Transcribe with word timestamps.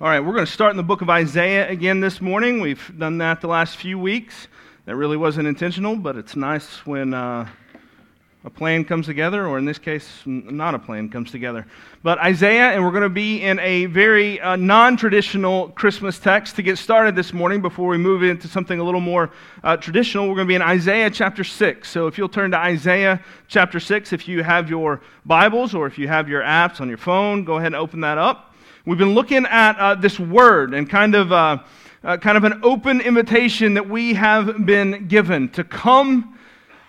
All 0.00 0.08
right, 0.08 0.18
we're 0.18 0.32
going 0.32 0.44
to 0.44 0.50
start 0.50 0.72
in 0.72 0.76
the 0.76 0.82
book 0.82 1.02
of 1.02 1.08
Isaiah 1.08 1.68
again 1.68 2.00
this 2.00 2.20
morning. 2.20 2.60
We've 2.60 2.92
done 2.98 3.18
that 3.18 3.40
the 3.40 3.46
last 3.46 3.76
few 3.76 3.96
weeks. 3.96 4.48
That 4.86 4.96
really 4.96 5.16
wasn't 5.16 5.46
intentional, 5.46 5.94
but 5.94 6.16
it's 6.16 6.34
nice 6.34 6.84
when 6.84 7.14
uh, 7.14 7.48
a 8.44 8.50
plan 8.50 8.84
comes 8.84 9.06
together, 9.06 9.46
or 9.46 9.56
in 9.56 9.64
this 9.64 9.78
case, 9.78 10.10
not 10.26 10.74
a 10.74 10.80
plan 10.80 11.10
comes 11.10 11.30
together. 11.30 11.64
But 12.02 12.18
Isaiah, 12.18 12.72
and 12.72 12.82
we're 12.82 12.90
going 12.90 13.04
to 13.04 13.08
be 13.08 13.40
in 13.40 13.60
a 13.60 13.86
very 13.86 14.40
uh, 14.40 14.56
non 14.56 14.96
traditional 14.96 15.68
Christmas 15.68 16.18
text 16.18 16.56
to 16.56 16.62
get 16.62 16.76
started 16.76 17.14
this 17.14 17.32
morning 17.32 17.62
before 17.62 17.86
we 17.86 17.96
move 17.96 18.24
into 18.24 18.48
something 18.48 18.80
a 18.80 18.82
little 18.82 19.00
more 19.00 19.30
uh, 19.62 19.76
traditional. 19.76 20.26
We're 20.28 20.34
going 20.34 20.48
to 20.48 20.50
be 20.50 20.56
in 20.56 20.62
Isaiah 20.62 21.08
chapter 21.08 21.44
6. 21.44 21.88
So 21.88 22.08
if 22.08 22.18
you'll 22.18 22.28
turn 22.28 22.50
to 22.50 22.58
Isaiah 22.58 23.22
chapter 23.46 23.78
6, 23.78 24.12
if 24.12 24.26
you 24.26 24.42
have 24.42 24.68
your 24.68 25.02
Bibles 25.24 25.72
or 25.72 25.86
if 25.86 25.98
you 25.98 26.08
have 26.08 26.28
your 26.28 26.42
apps 26.42 26.80
on 26.80 26.88
your 26.88 26.98
phone, 26.98 27.44
go 27.44 27.58
ahead 27.58 27.68
and 27.68 27.76
open 27.76 28.00
that 28.00 28.18
up. 28.18 28.50
We've 28.86 28.98
been 28.98 29.14
looking 29.14 29.46
at 29.46 29.78
uh, 29.78 29.94
this 29.94 30.20
word 30.20 30.74
and 30.74 30.90
kind 30.90 31.14
of, 31.14 31.32
uh, 31.32 31.62
uh, 32.02 32.18
kind 32.18 32.36
of 32.36 32.44
an 32.44 32.60
open 32.62 33.00
invitation 33.00 33.72
that 33.74 33.88
we 33.88 34.12
have 34.12 34.66
been 34.66 35.08
given 35.08 35.48
to 35.52 35.64
come 35.64 36.33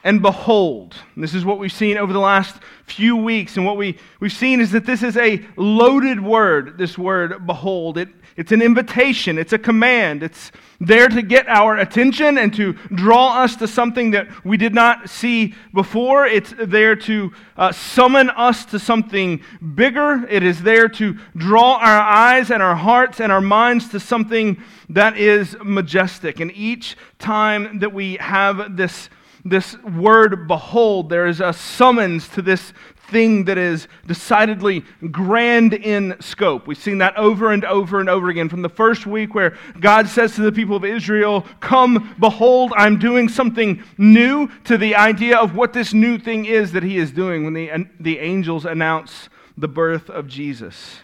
and 0.05 0.21
behold. 0.21 0.95
This 1.17 1.33
is 1.33 1.43
what 1.43 1.57
we've 1.57 1.73
seen 1.73 1.97
over 1.97 2.13
the 2.13 2.19
last 2.19 2.55
few 2.85 3.17
weeks. 3.17 3.57
And 3.57 3.65
what 3.65 3.75
we, 3.75 3.97
we've 4.19 4.31
seen 4.31 4.61
is 4.61 4.71
that 4.71 4.85
this 4.85 5.01
is 5.01 5.17
a 5.17 5.43
loaded 5.57 6.23
word, 6.23 6.77
this 6.77 6.95
word 6.95 7.47
behold. 7.47 7.97
It, 7.97 8.09
it's 8.37 8.51
an 8.51 8.61
invitation, 8.61 9.39
it's 9.39 9.51
a 9.51 9.57
command. 9.57 10.21
It's 10.21 10.51
there 10.79 11.07
to 11.07 11.23
get 11.23 11.47
our 11.47 11.77
attention 11.77 12.37
and 12.37 12.53
to 12.53 12.73
draw 12.93 13.41
us 13.41 13.55
to 13.55 13.67
something 13.67 14.11
that 14.11 14.27
we 14.45 14.57
did 14.57 14.75
not 14.75 15.09
see 15.09 15.55
before. 15.73 16.27
It's 16.27 16.53
there 16.59 16.95
to 16.97 17.33
uh, 17.57 17.71
summon 17.71 18.29
us 18.29 18.63
to 18.65 18.77
something 18.77 19.41
bigger. 19.73 20.23
It 20.29 20.43
is 20.43 20.61
there 20.61 20.87
to 20.87 21.17
draw 21.35 21.77
our 21.77 21.99
eyes 21.99 22.51
and 22.51 22.61
our 22.61 22.75
hearts 22.75 23.19
and 23.19 23.31
our 23.31 23.41
minds 23.41 23.89
to 23.89 23.99
something 23.99 24.61
that 24.89 25.17
is 25.17 25.57
majestic. 25.63 26.39
And 26.39 26.51
each 26.51 26.95
time 27.17 27.79
that 27.79 27.91
we 27.91 28.17
have 28.17 28.77
this 28.77 29.09
this 29.45 29.77
word 29.83 30.47
behold, 30.47 31.09
there 31.09 31.27
is 31.27 31.39
a 31.39 31.53
summons 31.53 32.27
to 32.29 32.41
this 32.41 32.73
thing 33.09 33.45
that 33.45 33.57
is 33.57 33.87
decidedly 34.07 34.83
grand 35.11 35.73
in 35.73 36.15
scope. 36.19 36.65
We've 36.65 36.77
seen 36.77 36.97
that 36.97 37.15
over 37.15 37.51
and 37.51 37.63
over 37.63 37.99
and 37.99 38.09
over 38.09 38.29
again 38.29 38.49
from 38.49 38.63
the 38.63 38.69
first 38.69 39.05
week 39.05 39.35
where 39.35 39.55
God 39.79 40.07
says 40.07 40.35
to 40.35 40.41
the 40.41 40.51
people 40.51 40.75
of 40.75 40.83
Israel, 40.83 41.45
Come, 41.59 42.15
behold, 42.19 42.73
I'm 42.75 42.97
doing 42.97 43.29
something 43.29 43.83
new, 43.97 44.49
to 44.63 44.77
the 44.77 44.95
idea 44.95 45.37
of 45.37 45.55
what 45.55 45.73
this 45.73 45.93
new 45.93 46.17
thing 46.17 46.45
is 46.45 46.71
that 46.71 46.83
He 46.83 46.97
is 46.97 47.11
doing 47.11 47.43
when 47.43 47.53
the, 47.53 47.87
the 47.99 48.17
angels 48.19 48.65
announce 48.65 49.29
the 49.57 49.67
birth 49.67 50.09
of 50.09 50.27
Jesus. 50.27 51.01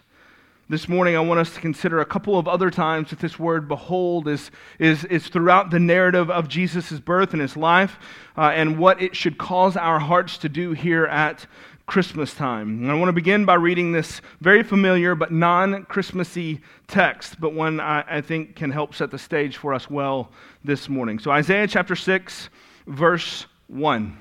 This 0.71 0.87
morning, 0.87 1.17
I 1.17 1.19
want 1.19 1.41
us 1.41 1.53
to 1.55 1.59
consider 1.59 1.99
a 1.99 2.05
couple 2.05 2.39
of 2.39 2.47
other 2.47 2.71
times 2.71 3.09
that 3.09 3.19
this 3.19 3.37
word 3.37 3.67
behold 3.67 4.29
is, 4.29 4.51
is, 4.79 5.03
is 5.03 5.27
throughout 5.27 5.69
the 5.69 5.81
narrative 5.81 6.31
of 6.31 6.47
Jesus' 6.47 6.97
birth 6.97 7.33
and 7.33 7.41
his 7.41 7.57
life 7.57 7.99
uh, 8.37 8.53
and 8.55 8.79
what 8.79 9.01
it 9.01 9.13
should 9.13 9.37
cause 9.37 9.75
our 9.75 9.99
hearts 9.99 10.37
to 10.37 10.47
do 10.47 10.71
here 10.71 11.05
at 11.07 11.45
Christmas 11.87 12.33
time. 12.33 12.83
And 12.83 12.89
I 12.89 12.93
want 12.93 13.09
to 13.09 13.13
begin 13.13 13.43
by 13.43 13.55
reading 13.55 13.91
this 13.91 14.21
very 14.39 14.63
familiar 14.63 15.13
but 15.13 15.33
non 15.33 15.83
Christmassy 15.87 16.61
text, 16.87 17.41
but 17.41 17.53
one 17.53 17.81
I, 17.81 18.05
I 18.07 18.21
think 18.21 18.55
can 18.55 18.71
help 18.71 18.95
set 18.95 19.11
the 19.11 19.19
stage 19.19 19.57
for 19.57 19.73
us 19.73 19.89
well 19.89 20.31
this 20.63 20.87
morning. 20.87 21.19
So, 21.19 21.31
Isaiah 21.31 21.67
chapter 21.67 21.97
6, 21.97 22.47
verse 22.87 23.45
1. 23.67 24.20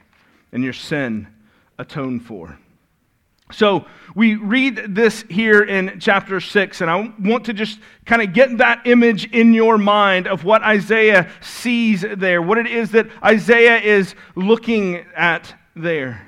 and 0.51 0.63
your 0.63 0.73
sin 0.73 1.27
atoned 1.77 2.25
for. 2.25 2.57
So 3.51 3.85
we 4.15 4.35
read 4.35 4.95
this 4.95 5.25
here 5.29 5.61
in 5.63 5.99
chapter 5.99 6.39
6, 6.39 6.81
and 6.81 6.89
I 6.89 7.13
want 7.19 7.45
to 7.45 7.53
just 7.53 7.79
kind 8.05 8.21
of 8.21 8.33
get 8.33 8.57
that 8.59 8.87
image 8.87 9.25
in 9.31 9.53
your 9.53 9.77
mind 9.77 10.27
of 10.27 10.43
what 10.43 10.61
Isaiah 10.61 11.29
sees 11.41 12.01
there, 12.01 12.41
what 12.41 12.57
it 12.57 12.67
is 12.67 12.91
that 12.91 13.07
Isaiah 13.23 13.77
is 13.77 14.15
looking 14.35 15.05
at 15.15 15.53
there. 15.75 16.27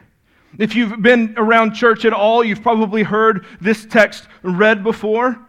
If 0.60 0.76
you've 0.76 1.02
been 1.02 1.34
around 1.38 1.74
church 1.74 2.06
at 2.06 2.14
all, 2.14 2.44
you've 2.44 2.62
probably 2.62 3.04
heard 3.04 3.46
this 3.60 3.86
text 3.86 4.28
read 4.44 4.84
before. 4.84 5.40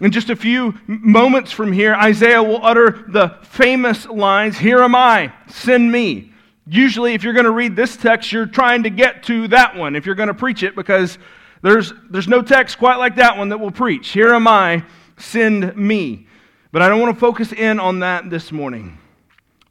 In 0.00 0.10
just 0.10 0.30
a 0.30 0.36
few 0.36 0.74
moments 0.86 1.52
from 1.52 1.70
here, 1.72 1.94
Isaiah 1.94 2.42
will 2.42 2.64
utter 2.64 3.04
the 3.08 3.38
famous 3.42 4.06
lines 4.06 4.58
Here 4.58 4.82
am 4.82 4.94
I, 4.94 5.32
send 5.48 5.90
me. 5.90 6.33
Usually, 6.66 7.14
if 7.14 7.22
you're 7.22 7.34
going 7.34 7.44
to 7.44 7.50
read 7.50 7.76
this 7.76 7.96
text, 7.96 8.32
you're 8.32 8.46
trying 8.46 8.84
to 8.84 8.90
get 8.90 9.24
to 9.24 9.48
that 9.48 9.76
one 9.76 9.96
if 9.96 10.06
you're 10.06 10.14
going 10.14 10.28
to 10.28 10.34
preach 10.34 10.62
it, 10.62 10.74
because 10.74 11.18
there's, 11.62 11.92
there's 12.10 12.28
no 12.28 12.42
text 12.42 12.78
quite 12.78 12.96
like 12.96 13.16
that 13.16 13.36
one 13.36 13.50
that 13.50 13.58
will 13.58 13.70
preach. 13.70 14.08
Here 14.08 14.32
am 14.32 14.48
I, 14.48 14.84
send 15.18 15.76
me. 15.76 16.26
But 16.72 16.82
I 16.82 16.88
don't 16.88 17.00
want 17.00 17.14
to 17.14 17.20
focus 17.20 17.52
in 17.52 17.78
on 17.78 18.00
that 18.00 18.30
this 18.30 18.50
morning. 18.50 18.98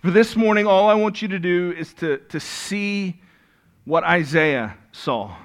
For 0.02 0.12
this 0.12 0.36
morning, 0.36 0.68
all 0.68 0.90
I 0.90 0.94
want 0.94 1.22
you 1.22 1.28
to 1.30 1.40
do 1.40 1.74
is 1.78 1.94
to, 1.96 2.18
to 2.30 2.40
see 2.40 3.22
what 3.86 4.03
Isaiah 4.03 4.78
saw 4.92 5.36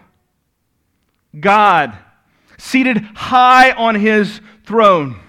God 1.39 1.97
seated 2.57 2.99
high 3.15 3.73
on 3.73 3.95
his 3.95 4.41
throne. 4.65 5.21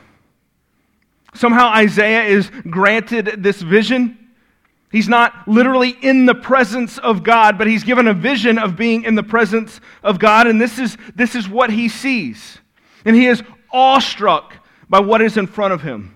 Somehow, 1.34 1.70
Isaiah 1.70 2.24
is 2.24 2.50
granted 2.70 3.44
this 3.44 3.62
vision. 3.62 4.19
He's 4.92 5.08
not 5.08 5.48
literally 5.48 5.96
in 6.02 6.26
the 6.26 6.34
presence 6.34 6.98
of 6.98 7.24
God, 7.24 7.58
but 7.58 7.68
he's 7.68 7.84
given 7.84 8.08
a 8.08 8.14
vision 8.14 8.58
of 8.58 8.76
being 8.76 9.04
in 9.04 9.16
the 9.16 9.24
presence 9.24 9.80
of 10.02 10.18
God, 10.18 10.48
and 10.48 10.60
this 10.60 10.80
is, 10.80 10.98
this 11.16 11.36
is 11.36 11.48
what 11.48 11.70
he 11.70 11.90
sees. 11.90 12.58
And 13.06 13.16
he 13.16 13.28
is 13.28 13.44
awestruck 13.72 14.56
by 14.90 15.00
what 15.00 15.22
is 15.22 15.38
in 15.38 15.46
front 15.46 15.74
of 15.74 15.84
him. 15.84 16.16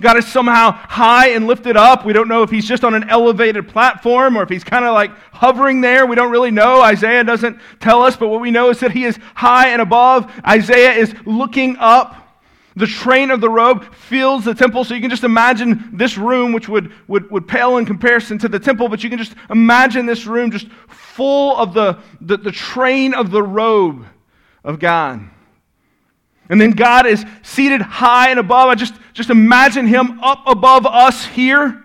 God 0.00 0.16
is 0.16 0.26
somehow 0.26 0.72
high 0.72 1.28
and 1.30 1.46
lifted 1.46 1.76
up. 1.76 2.04
We 2.04 2.12
don't 2.12 2.26
know 2.26 2.42
if 2.42 2.50
he's 2.50 2.66
just 2.66 2.82
on 2.82 2.94
an 2.94 3.08
elevated 3.08 3.68
platform 3.68 4.36
or 4.36 4.42
if 4.42 4.48
he's 4.48 4.64
kind 4.64 4.84
of 4.84 4.92
like 4.92 5.12
hovering 5.32 5.80
there. 5.80 6.04
We 6.04 6.16
don't 6.16 6.32
really 6.32 6.50
know. 6.50 6.80
Isaiah 6.80 7.22
doesn't 7.22 7.60
tell 7.78 8.02
us, 8.02 8.16
but 8.16 8.28
what 8.28 8.40
we 8.40 8.50
know 8.50 8.70
is 8.70 8.80
that 8.80 8.90
he 8.90 9.04
is 9.04 9.18
high 9.34 9.68
and 9.68 9.80
above. 9.80 10.32
Isaiah 10.44 10.92
is 10.92 11.14
looking 11.24 11.76
up. 11.78 12.23
The 12.76 12.86
train 12.86 13.30
of 13.30 13.40
the 13.40 13.48
robe 13.48 13.94
fills 13.94 14.44
the 14.44 14.54
temple, 14.54 14.84
so 14.84 14.94
you 14.94 15.00
can 15.00 15.10
just 15.10 15.22
imagine 15.22 15.90
this 15.92 16.18
room, 16.18 16.52
which 16.52 16.68
would, 16.68 16.92
would, 17.06 17.30
would 17.30 17.46
pale 17.46 17.76
in 17.76 17.86
comparison 17.86 18.36
to 18.38 18.48
the 18.48 18.58
temple, 18.58 18.88
but 18.88 19.04
you 19.04 19.10
can 19.10 19.18
just 19.18 19.34
imagine 19.48 20.06
this 20.06 20.26
room 20.26 20.50
just 20.50 20.66
full 20.88 21.56
of 21.56 21.72
the, 21.72 21.98
the, 22.20 22.36
the 22.36 22.50
train 22.50 23.14
of 23.14 23.30
the 23.30 23.42
robe 23.42 24.04
of 24.64 24.80
God. 24.80 25.20
And 26.48 26.60
then 26.60 26.72
God 26.72 27.06
is 27.06 27.24
seated 27.42 27.80
high 27.80 28.30
and 28.30 28.40
above. 28.40 28.68
I 28.68 28.74
just, 28.74 28.94
just 29.12 29.30
imagine 29.30 29.86
him 29.86 30.18
up 30.20 30.42
above 30.46 30.84
us 30.84 31.24
here, 31.26 31.82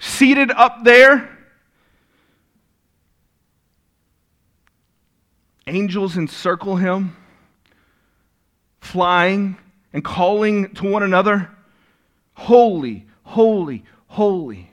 seated 0.00 0.50
up 0.50 0.82
there. 0.82 1.30
Angels 5.68 6.16
encircle 6.16 6.76
him, 6.76 7.16
flying 8.80 9.56
and 9.96 10.04
calling 10.04 10.74
to 10.74 10.86
one 10.86 11.02
another, 11.02 11.48
Holy, 12.34 13.06
holy, 13.22 13.82
holy. 14.08 14.70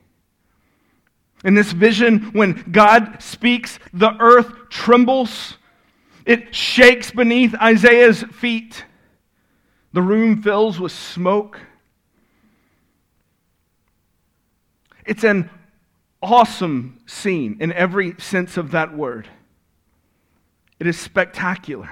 In 1.45 1.53
this 1.53 1.71
vision, 1.71 2.33
when 2.33 2.65
God 2.73 3.21
speaks, 3.23 3.79
the 3.93 4.17
earth 4.19 4.51
trembles. 4.67 5.55
It 6.25 6.53
shakes 6.53 7.11
beneath 7.11 7.55
Isaiah's 7.55 8.23
feet. 8.23 8.83
The 9.93 10.01
room 10.01 10.43
fills 10.43 10.77
with 10.77 10.91
smoke. 10.91 11.57
It's 15.05 15.23
an 15.23 15.49
awesome 16.21 16.99
scene 17.05 17.55
in 17.61 17.71
every 17.71 18.15
sense 18.19 18.57
of 18.57 18.71
that 18.71 18.93
word. 18.93 19.29
It 20.81 20.87
is 20.87 20.99
spectacular. 20.99 21.91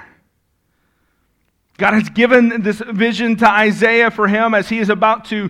God 1.82 1.96
has 1.96 2.10
given 2.10 2.62
this 2.62 2.80
vision 2.92 3.38
to 3.38 3.50
Isaiah 3.50 4.12
for 4.12 4.28
him 4.28 4.54
as 4.54 4.70
he 4.70 4.78
is 4.78 4.90
about 4.90 5.26
to 5.26 5.50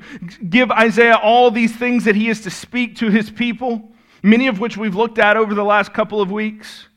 give 0.50 0.72
Isaiah 0.72 1.18
all 1.18 1.52
these 1.52 1.76
things 1.76 2.06
that 2.06 2.16
he 2.16 2.30
is 2.30 2.40
to 2.44 2.50
speak 2.50 2.96
to 3.00 3.10
his 3.10 3.30
people, 3.30 3.92
many 4.24 4.48
of 4.48 4.58
which 4.58 4.78
we've 4.78 4.96
looked 4.96 5.20
at 5.20 5.36
over 5.36 5.54
the 5.54 5.66
last 5.66 5.94
couple 5.94 6.22
of 6.22 6.32
weeks. 6.32 6.88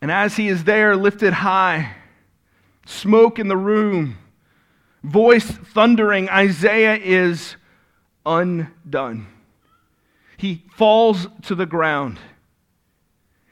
And 0.00 0.10
as 0.10 0.36
he 0.36 0.48
is 0.48 0.64
there, 0.64 0.96
lifted 0.96 1.34
high, 1.34 1.96
smoke 2.86 3.38
in 3.38 3.48
the 3.48 3.56
room, 3.58 4.16
voice 5.02 5.50
thundering, 5.50 6.30
Isaiah 6.30 6.96
is 6.96 7.56
undone. 8.24 9.26
He 10.38 10.64
falls 10.70 11.26
to 11.42 11.54
the 11.54 11.66
ground. 11.66 12.18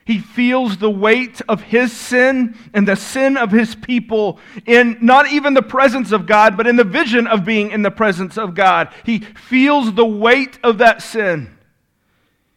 He 0.06 0.20
feels 0.20 0.76
the 0.76 0.91
weight 0.91 1.43
of 1.49 1.62
his 1.62 1.93
sin 1.93 2.56
and 2.73 2.87
the 2.87 2.94
sin 2.94 3.37
of 3.37 3.50
his 3.50 3.75
people 3.75 4.38
in 4.64 4.99
not 5.00 5.32
even 5.32 5.55
the 5.55 5.62
presence 5.62 6.12
of 6.12 6.26
God, 6.26 6.56
but 6.56 6.69
in 6.69 6.76
the 6.76 6.85
vision 6.85 7.26
of 7.26 7.44
being 7.44 7.73
in 7.73 7.82
the 7.82 7.91
presence 7.91 8.38
of 8.38 8.55
God. 8.55 8.94
He 9.05 9.19
feels 9.19 9.94
the 9.94 10.06
weight 10.06 10.61
of 10.62 10.79
that 10.79 11.03
sin. 11.03 11.58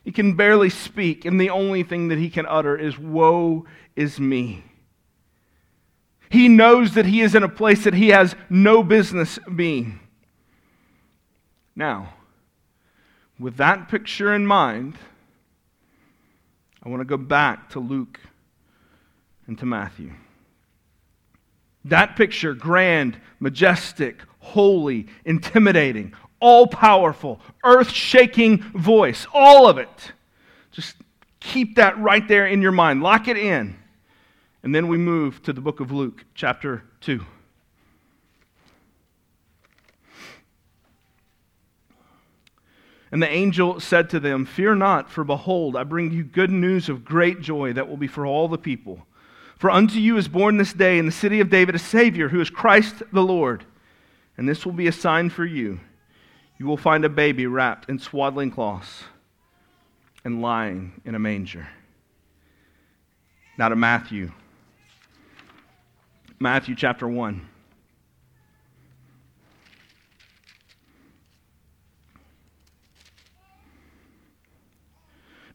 He 0.04 0.12
can 0.12 0.36
barely 0.36 0.69
speak, 0.69 1.25
and 1.25 1.42
the 1.42 1.50
only 1.50 1.81
thing 1.81 2.10
that 2.10 2.19
he 2.19 2.30
can 2.30 2.46
utter 2.46 2.78
is, 2.78 3.00
Woe 3.00 3.66
is 3.95 4.19
me. 4.19 4.63
He 6.30 6.48
knows 6.48 6.94
that 6.94 7.07
he 7.07 7.22
is 7.22 7.34
in 7.34 7.42
a 7.42 7.50
place 7.50 7.84
that 7.84 7.95
he 7.95 8.10
has 8.10 8.36
no 8.48 8.84
business 8.84 9.40
being. 9.56 10.00
Now, 11.75 12.13
with 13.40 13.57
that 13.57 13.90
picture 13.90 14.36
in 14.36 14.45
mind, 14.45 14.95
I 16.90 16.92
want 16.92 17.02
to 17.02 17.06
go 17.06 17.18
back 17.18 17.70
to 17.72 17.80
Luke 17.80 18.20
and 19.46 19.60
to 19.60 19.66
Matthew. 19.68 20.12
That 21.86 22.16
picture, 22.16 22.56
grand, 22.56 23.16
majestic, 23.40 24.24
holy, 24.40 25.06
intimidating, 25.24 26.16
all 26.40 26.66
powerful, 26.66 27.42
earth 27.64 27.92
shaking 27.92 28.64
voice, 28.74 29.28
all 29.36 29.70
of 29.70 29.78
it. 29.78 30.14
Just 30.72 30.96
keep 31.40 31.76
that 31.76 31.96
right 32.00 32.28
there 32.28 32.48
in 32.48 32.60
your 32.60 32.72
mind. 32.72 33.04
Lock 33.04 33.28
it 33.28 33.38
in. 33.38 33.78
And 34.64 34.74
then 34.74 34.88
we 34.88 34.98
move 34.98 35.44
to 35.44 35.54
the 35.54 35.62
book 35.62 35.82
of 35.82 35.92
Luke, 35.92 36.26
chapter 36.34 36.82
2. 37.02 37.24
And 43.12 43.22
the 43.22 43.30
angel 43.30 43.80
said 43.80 44.10
to 44.12 44.20
them, 44.20 44.46
Fear 44.46 44.76
not, 44.76 45.10
for 45.10 45.24
behold, 45.24 45.76
I 45.76 45.84
bring 45.84 46.12
you 46.12 46.24
good 46.24 46.52
news 46.52 46.90
of 46.90 47.04
great 47.04 47.42
joy 47.42 47.74
that 47.74 47.88
will 47.88 47.98
be 47.98 48.08
for 48.08 48.26
all 48.26 48.48
the 48.48 48.58
people. 48.58 49.06
For 49.58 49.72
unto 49.72 50.00
you 50.00 50.18
is 50.18 50.28
born 50.28 50.58
this 50.58 50.74
day 50.74 51.00
in 51.00 51.06
the 51.06 51.12
city 51.12 51.40
of 51.40 51.50
David 51.50 51.76
a 51.76 51.80
Savior, 51.80 52.30
who 52.30 52.40
is 52.40 52.50
Christ 52.50 53.02
the 53.12 53.24
Lord. 53.24 53.66
And 54.38 54.48
this 54.48 54.66
will 54.66 54.74
be 54.74 54.88
a 54.88 54.92
sign 54.92 55.30
for 55.30 55.46
you. 55.46 55.80
You 56.58 56.66
will 56.66 56.78
find 56.78 57.04
a 57.04 57.10
baby 57.10 57.48
wrapped 57.48 57.90
in 57.90 58.00
swaddling 58.00 58.52
cloths 58.52 59.04
and 60.24 60.42
lying 60.42 61.02
in 61.04 61.16
a 61.16 61.20
manger. 61.20 61.68
Now 63.58 63.70
to 63.70 63.76
Matthew. 63.76 64.32
Matthew 66.40 66.76
chapter 66.76 67.08
1. 67.08 67.46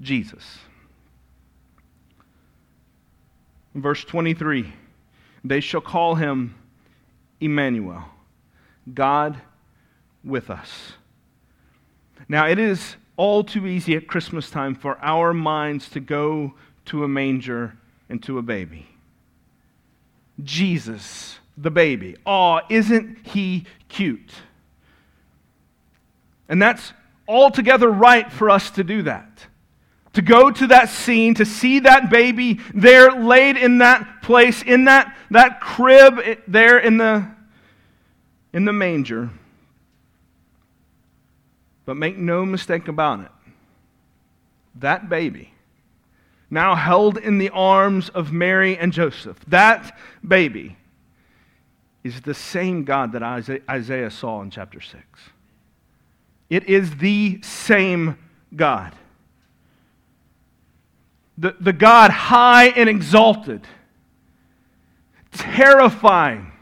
Jesus. 0.00 0.58
verse 3.74 4.04
23 4.04 4.72
they 5.44 5.60
shall 5.60 5.82
call 5.82 6.14
him 6.14 6.54
Emmanuel, 7.38 8.04
God 8.92 9.38
with 10.24 10.48
us. 10.48 10.94
Now, 12.28 12.46
it 12.46 12.58
is 12.58 12.96
all 13.18 13.44
too 13.44 13.66
easy 13.66 13.94
at 13.94 14.08
Christmas 14.08 14.50
time 14.50 14.74
for 14.74 14.98
our 15.02 15.34
minds 15.34 15.90
to 15.90 16.00
go 16.00 16.54
to 16.86 17.04
a 17.04 17.08
manger 17.08 17.76
and 18.08 18.22
to 18.22 18.38
a 18.38 18.42
baby. 18.42 18.86
Jesus, 20.42 21.38
the 21.58 21.70
baby. 21.70 22.16
Aw, 22.24 22.60
isn't 22.70 23.26
he 23.26 23.66
cute? 23.88 24.32
And 26.48 26.60
that's 26.60 26.94
altogether 27.28 27.90
right 27.90 28.32
for 28.32 28.48
us 28.48 28.70
to 28.70 28.84
do 28.84 29.02
that 29.02 29.46
to 30.14 30.22
go 30.22 30.50
to 30.50 30.68
that 30.68 30.88
scene, 30.88 31.34
to 31.34 31.44
see 31.44 31.80
that 31.80 32.08
baby 32.08 32.60
there 32.72 33.10
laid 33.10 33.56
in 33.56 33.78
that 33.78 34.22
place, 34.22 34.62
in 34.62 34.84
that, 34.86 35.16
that 35.30 35.60
crib 35.60 36.18
eh, 36.22 36.36
there 36.48 36.78
in 36.78 36.96
the, 36.96 37.28
in 38.52 38.64
the 38.64 38.72
manger. 38.72 39.30
But 41.84 41.96
make 41.96 42.16
no 42.16 42.46
mistake 42.46 42.88
about 42.88 43.20
it. 43.20 43.30
That 44.76 45.08
baby, 45.08 45.52
now 46.48 46.74
held 46.74 47.18
in 47.18 47.38
the 47.38 47.50
arms 47.50 48.08
of 48.08 48.32
Mary 48.32 48.78
and 48.78 48.92
Joseph, 48.92 49.38
that 49.48 49.98
baby 50.26 50.76
is 52.04 52.20
the 52.20 52.34
same 52.34 52.84
God 52.84 53.12
that 53.12 53.22
Isaiah 53.68 54.10
saw 54.10 54.42
in 54.42 54.50
chapter 54.50 54.80
6. 54.80 55.02
It 56.50 56.64
is 56.68 56.96
the 56.96 57.40
same 57.42 58.16
God 58.54 58.94
the, 61.36 61.56
the 61.58 61.72
God 61.72 62.10
high 62.10 62.68
and 62.68 62.88
exalted, 62.88 63.66
terrifying. 65.32 66.52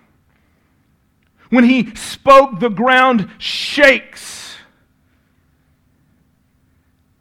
When 1.50 1.64
he 1.64 1.94
spoke, 1.94 2.60
the 2.60 2.70
ground 2.70 3.28
shakes. 3.38 4.56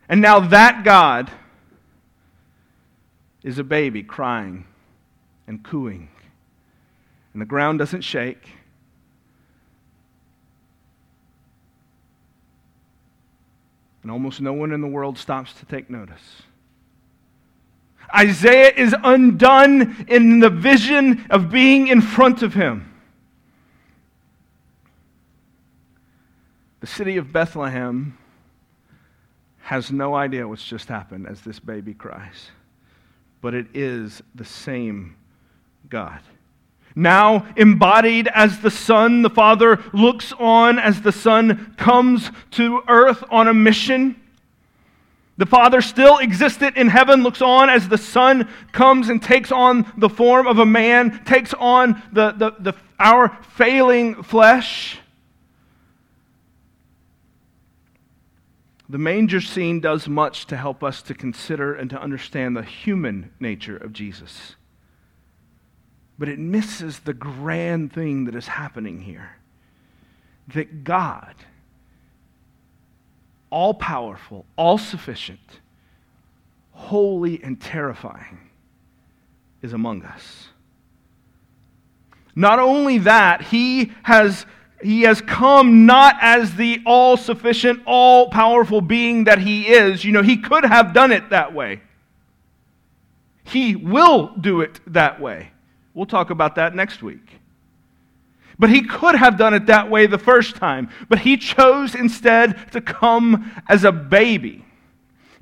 And 0.08 0.22
now 0.22 0.40
that 0.40 0.84
God 0.84 1.30
is 3.44 3.60
a 3.60 3.64
baby 3.64 4.04
crying 4.04 4.66
and 5.48 5.64
cooing. 5.64 6.10
And 7.34 7.42
the 7.42 7.46
ground 7.46 7.80
doesn't 7.80 8.02
shake. 8.02 8.48
And 14.02 14.12
almost 14.12 14.42
no 14.42 14.54
one 14.54 14.72
in 14.72 14.82
the 14.82 14.88
world 14.88 15.18
stops 15.18 15.54
to 15.54 15.66
take 15.66 15.90
notice. 15.90 16.44
Isaiah 18.16 18.74
is 18.76 18.96
undone 19.04 20.06
in 20.08 20.40
the 20.40 20.50
vision 20.50 21.26
of 21.30 21.50
being 21.50 21.88
in 21.88 22.02
front 22.02 22.42
of 22.42 22.54
him. 22.54 22.88
The 26.82 26.88
city 26.88 27.18
of 27.18 27.32
Bethlehem 27.32 28.18
has 29.62 29.92
no 29.92 30.16
idea 30.16 30.48
what's 30.48 30.66
just 30.66 30.90
happened 30.90 31.28
as 31.28 31.42
this 31.42 31.60
baby 31.60 31.94
cries, 31.94 32.50
but 33.40 33.54
it 33.54 33.68
is 33.74 34.22
the 34.36 34.46
same 34.46 35.16
God. 35.90 36.20
Now 36.96 37.48
embodied 37.56 38.28
as 38.28 38.60
the 38.60 38.72
Son, 38.72 39.22
the 39.22 39.30
Father 39.30 39.82
looks 39.94 40.34
on 40.34 40.78
as 40.78 41.02
the 41.02 41.12
Son 41.12 41.74
comes 41.78 42.32
to 42.52 42.84
earth 42.88 43.24
on 43.30 43.48
a 43.48 43.54
mission. 43.54 44.21
The 45.42 45.48
Father 45.48 45.82
still 45.82 46.20
existed 46.20 46.78
in 46.78 46.88
heaven, 46.88 47.24
looks 47.24 47.42
on 47.42 47.68
as 47.68 47.90
the 47.90 47.98
Son 47.98 48.48
comes 48.72 49.10
and 49.10 49.20
takes 49.20 49.52
on 49.52 49.92
the 49.98 50.08
form 50.08 50.46
of 50.46 50.60
a 50.60 50.68
man, 50.68 51.26
takes 51.26 51.52
on 51.56 52.00
the, 52.14 52.32
the, 52.34 52.52
the, 52.60 52.74
our 53.00 53.36
failing 53.56 54.22
flesh. 54.22 55.00
The 58.88 59.00
manger 59.00 59.42
scene 59.42 59.80
does 59.80 60.08
much 60.08 60.46
to 60.46 60.58
help 60.58 60.84
us 60.84 61.02
to 61.02 61.16
consider 61.16 61.74
and 61.74 61.90
to 61.90 62.00
understand 62.00 62.56
the 62.56 62.62
human 62.62 63.32
nature 63.40 63.78
of 63.78 63.94
Jesus. 63.94 64.56
But 66.20 66.30
it 66.30 66.38
misses 66.38 67.00
the 67.00 67.16
grand 67.16 67.92
thing 67.92 68.26
that 68.26 68.36
is 68.36 68.46
happening 68.46 69.02
here 69.02 69.38
that 70.50 70.84
God, 70.84 71.34
all 73.52 73.74
powerful, 73.74 74.46
all 74.56 74.78
sufficient, 74.78 75.40
holy, 76.72 77.42
and 77.44 77.62
terrifying, 77.62 78.40
is 79.62 79.74
among 79.74 80.04
us. 80.04 80.48
Not 82.36 82.60
only 82.60 83.00
that, 83.00 83.42
he 83.44 83.92
has 84.04 84.46
he 84.82 85.04
has 85.04 85.22
come 85.22 85.86
not 85.86 86.16
as 86.22 86.56
the 86.56 86.82
all 86.86 87.16
sufficient, 87.16 87.84
all 87.86 88.30
powerful 88.30 88.82
being 88.82 89.26
that 89.26 89.38
he 89.38 89.68
is. 89.68 90.04
You 90.04 90.12
know, 90.12 90.24
he 90.24 90.38
could 90.38 90.66
have 90.66 90.94
done 90.94 91.12
it 91.12 91.30
that 91.30 91.54
way. 91.54 91.82
He 93.44 93.76
will 93.76 94.34
do 94.40 94.62
it 94.62 94.80
that 94.88 95.20
way. 95.22 95.52
We'll 95.94 96.06
talk 96.06 96.30
about 96.30 96.56
that 96.56 96.74
next 96.74 97.04
week. 97.04 97.41
But 98.62 98.70
he 98.70 98.84
could 98.84 99.16
have 99.16 99.40
done 99.40 99.56
it 99.56 99.66
that 99.66 99.90
way 99.90 100.06
the 100.06 100.20
first 100.20 100.56
time, 100.56 100.92
but 101.10 101.18
he 101.18 101.36
chose 101.36 101.96
instead 101.96 102.72
to 102.74 102.80
come 102.80 103.52
as 103.68 103.84
a 103.84 103.92
baby. 103.92 104.64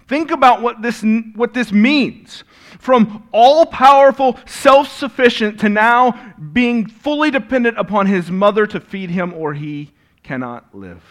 Think 0.07 0.31
about 0.31 0.61
what 0.61 0.81
this, 0.81 1.03
what 1.35 1.53
this 1.53 1.73
means 1.73 2.45
from 2.79 3.27
all 3.33 3.65
powerful, 3.65 4.39
self 4.45 4.87
sufficient 4.87 5.59
to 5.59 5.67
now 5.67 6.33
being 6.53 6.87
fully 6.87 7.29
dependent 7.29 7.77
upon 7.77 8.05
his 8.05 8.31
mother 8.31 8.65
to 8.67 8.79
feed 8.79 9.09
him, 9.09 9.33
or 9.33 9.53
he 9.53 9.91
cannot 10.23 10.73
live. 10.73 11.03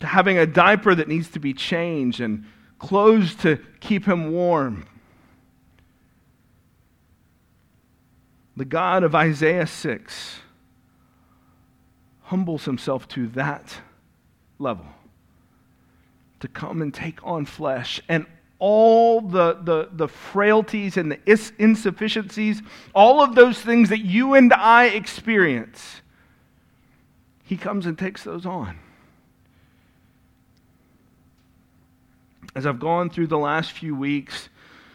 To 0.00 0.06
having 0.06 0.36
a 0.36 0.46
diaper 0.46 0.94
that 0.94 1.08
needs 1.08 1.30
to 1.30 1.38
be 1.38 1.54
changed 1.54 2.20
and 2.20 2.44
clothes 2.78 3.34
to 3.36 3.58
keep 3.80 4.04
him 4.04 4.32
warm. 4.32 4.84
The 8.56 8.64
God 8.64 9.02
of 9.02 9.14
Isaiah 9.14 9.66
6 9.66 10.40
humbles 12.22 12.64
himself 12.64 13.08
to 13.08 13.26
that 13.28 13.80
level 14.58 14.86
to 16.40 16.48
come 16.48 16.82
and 16.82 16.92
take 16.92 17.24
on 17.24 17.46
flesh 17.46 18.00
and 18.08 18.26
all 18.58 19.20
the, 19.20 19.58
the, 19.62 19.88
the 19.92 20.08
frailties 20.08 20.96
and 20.96 21.10
the 21.10 21.52
insufficiencies, 21.58 22.62
all 22.94 23.22
of 23.22 23.34
those 23.34 23.60
things 23.60 23.88
that 23.88 24.00
you 24.00 24.34
and 24.34 24.52
I 24.52 24.86
experience, 24.86 26.02
he 27.44 27.56
comes 27.56 27.86
and 27.86 27.98
takes 27.98 28.22
those 28.22 28.46
on. 28.46 28.78
As 32.54 32.66
I've 32.66 32.78
gone 32.78 33.10
through 33.10 33.26
the 33.26 33.38
last 33.38 33.72
few 33.72 33.96
weeks, 33.96 34.48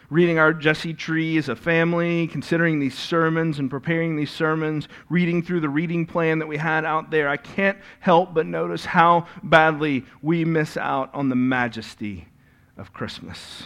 reading 0.10 0.40
our 0.40 0.54
Jesse 0.54 0.94
tree 0.94 1.38
as 1.38 1.50
a 1.50 1.56
family, 1.56 2.28
considering 2.28 2.80
these 2.80 2.98
sermons 2.98 3.60
and 3.60 3.70
preparing 3.70 4.16
these 4.16 4.32
sermons, 4.32 4.88
reading 5.08 5.44
through 5.44 5.60
the 5.60 5.70
reading 5.70 6.06
plan 6.06 6.40
that 6.40 6.48
we 6.48 6.58
had 6.58 6.84
out 6.86 7.12
there, 7.12 7.30
I 7.30 7.38
can't 7.38 7.78
help 8.00 8.34
but 8.34 8.46
notice 8.46 8.86
how 8.86 9.28
badly 9.44 10.06
we 10.22 10.46
miss 10.46 10.78
out 10.78 11.14
on 11.14 11.30
the 11.30 11.36
majesty 11.36 12.28
of 12.78 12.92
Christmas. 12.94 13.64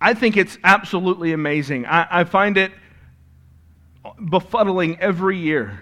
I 0.00 0.14
think 0.14 0.36
it's 0.36 0.58
absolutely 0.62 1.32
amazing. 1.32 1.86
I, 1.86 2.06
I 2.20 2.24
find 2.24 2.56
it 2.56 2.70
befuddling 4.20 4.98
every 5.00 5.38
year 5.38 5.80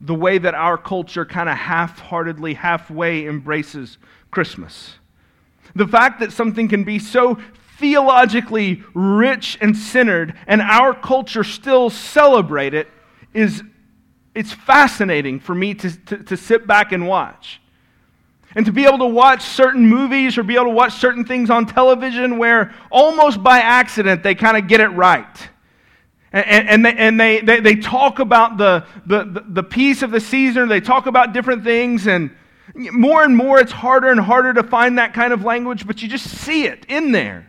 the 0.00 0.14
way 0.14 0.38
that 0.38 0.54
our 0.54 0.76
culture 0.76 1.24
kind 1.24 1.48
of 1.48 1.56
half 1.56 1.98
heartedly, 1.98 2.54
halfway 2.54 3.26
embraces 3.26 3.98
Christmas. 4.30 4.96
The 5.76 5.86
fact 5.86 6.20
that 6.20 6.32
something 6.32 6.68
can 6.68 6.84
be 6.84 6.98
so 6.98 7.38
theologically 7.78 8.82
rich 8.94 9.58
and 9.60 9.76
centered 9.76 10.34
and 10.46 10.62
our 10.62 10.94
culture 10.94 11.44
still 11.44 11.90
celebrate 11.90 12.72
it 12.72 12.88
is 13.34 13.62
it's 14.34 14.52
fascinating 14.52 15.38
for 15.38 15.54
me 15.54 15.74
to, 15.74 16.04
to, 16.06 16.16
to 16.24 16.36
sit 16.36 16.66
back 16.66 16.92
and 16.92 17.06
watch. 17.06 17.60
And 18.54 18.64
to 18.64 18.72
be 18.72 18.86
able 18.86 18.98
to 18.98 19.06
watch 19.06 19.42
certain 19.42 19.86
movies 19.86 20.38
or 20.38 20.42
be 20.42 20.54
able 20.54 20.66
to 20.66 20.70
watch 20.70 20.94
certain 20.94 21.26
things 21.26 21.50
on 21.50 21.66
television 21.66 22.38
where 22.38 22.74
almost 22.90 23.42
by 23.42 23.58
accident 23.58 24.22
they 24.22 24.34
kind 24.34 24.56
of 24.56 24.66
get 24.66 24.80
it 24.80 24.88
right. 24.88 25.48
And, 26.32 26.68
and, 26.68 26.84
they, 26.84 26.94
and 26.94 27.20
they, 27.20 27.40
they, 27.40 27.60
they 27.60 27.76
talk 27.76 28.18
about 28.18 28.56
the, 28.56 28.86
the, 29.04 29.44
the 29.46 29.62
peace 29.62 30.02
of 30.02 30.10
the 30.10 30.20
season, 30.20 30.68
they 30.68 30.80
talk 30.80 31.06
about 31.06 31.32
different 31.34 31.64
things, 31.64 32.06
and 32.06 32.30
more 32.76 33.24
and 33.24 33.36
more 33.36 33.58
it's 33.58 33.72
harder 33.72 34.10
and 34.10 34.20
harder 34.20 34.52
to 34.54 34.62
find 34.62 34.98
that 34.98 35.14
kind 35.14 35.32
of 35.32 35.44
language, 35.44 35.86
but 35.86 36.02
you 36.02 36.08
just 36.08 36.28
see 36.28 36.66
it 36.66 36.84
in 36.88 37.12
there. 37.12 37.48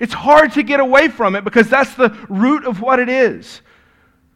It's 0.00 0.12
hard 0.12 0.52
to 0.52 0.62
get 0.62 0.80
away 0.80 1.08
from 1.08 1.36
it 1.36 1.44
because 1.44 1.68
that's 1.68 1.94
the 1.94 2.10
root 2.28 2.64
of 2.64 2.80
what 2.80 2.98
it 2.98 3.08
is. 3.08 3.60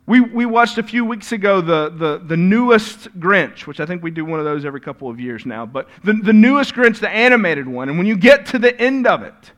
We, 0.06 0.20
we 0.20 0.46
watched 0.46 0.78
a 0.78 0.82
few 0.82 1.04
weeks 1.04 1.32
ago 1.32 1.60
the, 1.60 1.90
the, 1.90 2.22
the 2.24 2.36
newest 2.36 3.20
Grinch, 3.20 3.66
which 3.66 3.78
I 3.78 3.86
think 3.86 4.02
we 4.02 4.10
do 4.10 4.24
one 4.24 4.38
of 4.38 4.46
those 4.46 4.64
every 4.64 4.80
couple 4.80 5.10
of 5.10 5.20
years 5.20 5.44
now, 5.44 5.66
but 5.66 5.88
the, 6.04 6.14
the 6.14 6.32
newest 6.32 6.74
Grinch, 6.74 6.98
the 6.98 7.10
animated 7.10 7.68
one. 7.68 7.88
And 7.88 7.98
when 7.98 8.06
you 8.06 8.16
get 8.16 8.46
to 8.46 8.58
the 8.58 8.78
end 8.80 9.06
of 9.06 9.22
it, 9.22 9.52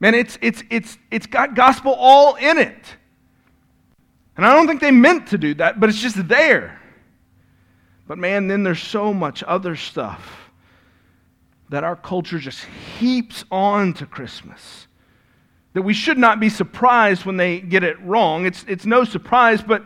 man, 0.00 0.14
it's, 0.14 0.38
it's, 0.40 0.62
it's, 0.70 0.96
it's 1.10 1.26
got 1.26 1.54
gospel 1.54 1.92
all 1.92 2.36
in 2.36 2.56
it. 2.56 2.96
And 4.36 4.46
I 4.46 4.54
don't 4.54 4.66
think 4.66 4.80
they 4.80 4.90
meant 4.90 5.28
to 5.28 5.38
do 5.38 5.54
that, 5.54 5.78
but 5.78 5.90
it's 5.90 6.00
just 6.00 6.26
there. 6.28 6.81
But 8.06 8.18
man, 8.18 8.48
then 8.48 8.62
there's 8.62 8.82
so 8.82 9.14
much 9.14 9.42
other 9.44 9.76
stuff 9.76 10.50
that 11.70 11.84
our 11.84 11.96
culture 11.96 12.38
just 12.38 12.64
heaps 12.98 13.44
on 13.50 13.94
to 13.94 14.06
Christmas 14.06 14.86
that 15.72 15.82
we 15.82 15.94
should 15.94 16.18
not 16.18 16.38
be 16.38 16.48
surprised 16.48 17.24
when 17.24 17.36
they 17.36 17.60
get 17.60 17.82
it 17.82 17.98
wrong. 18.02 18.44
It's, 18.44 18.64
it's 18.68 18.84
no 18.84 19.04
surprise, 19.04 19.62
but, 19.62 19.82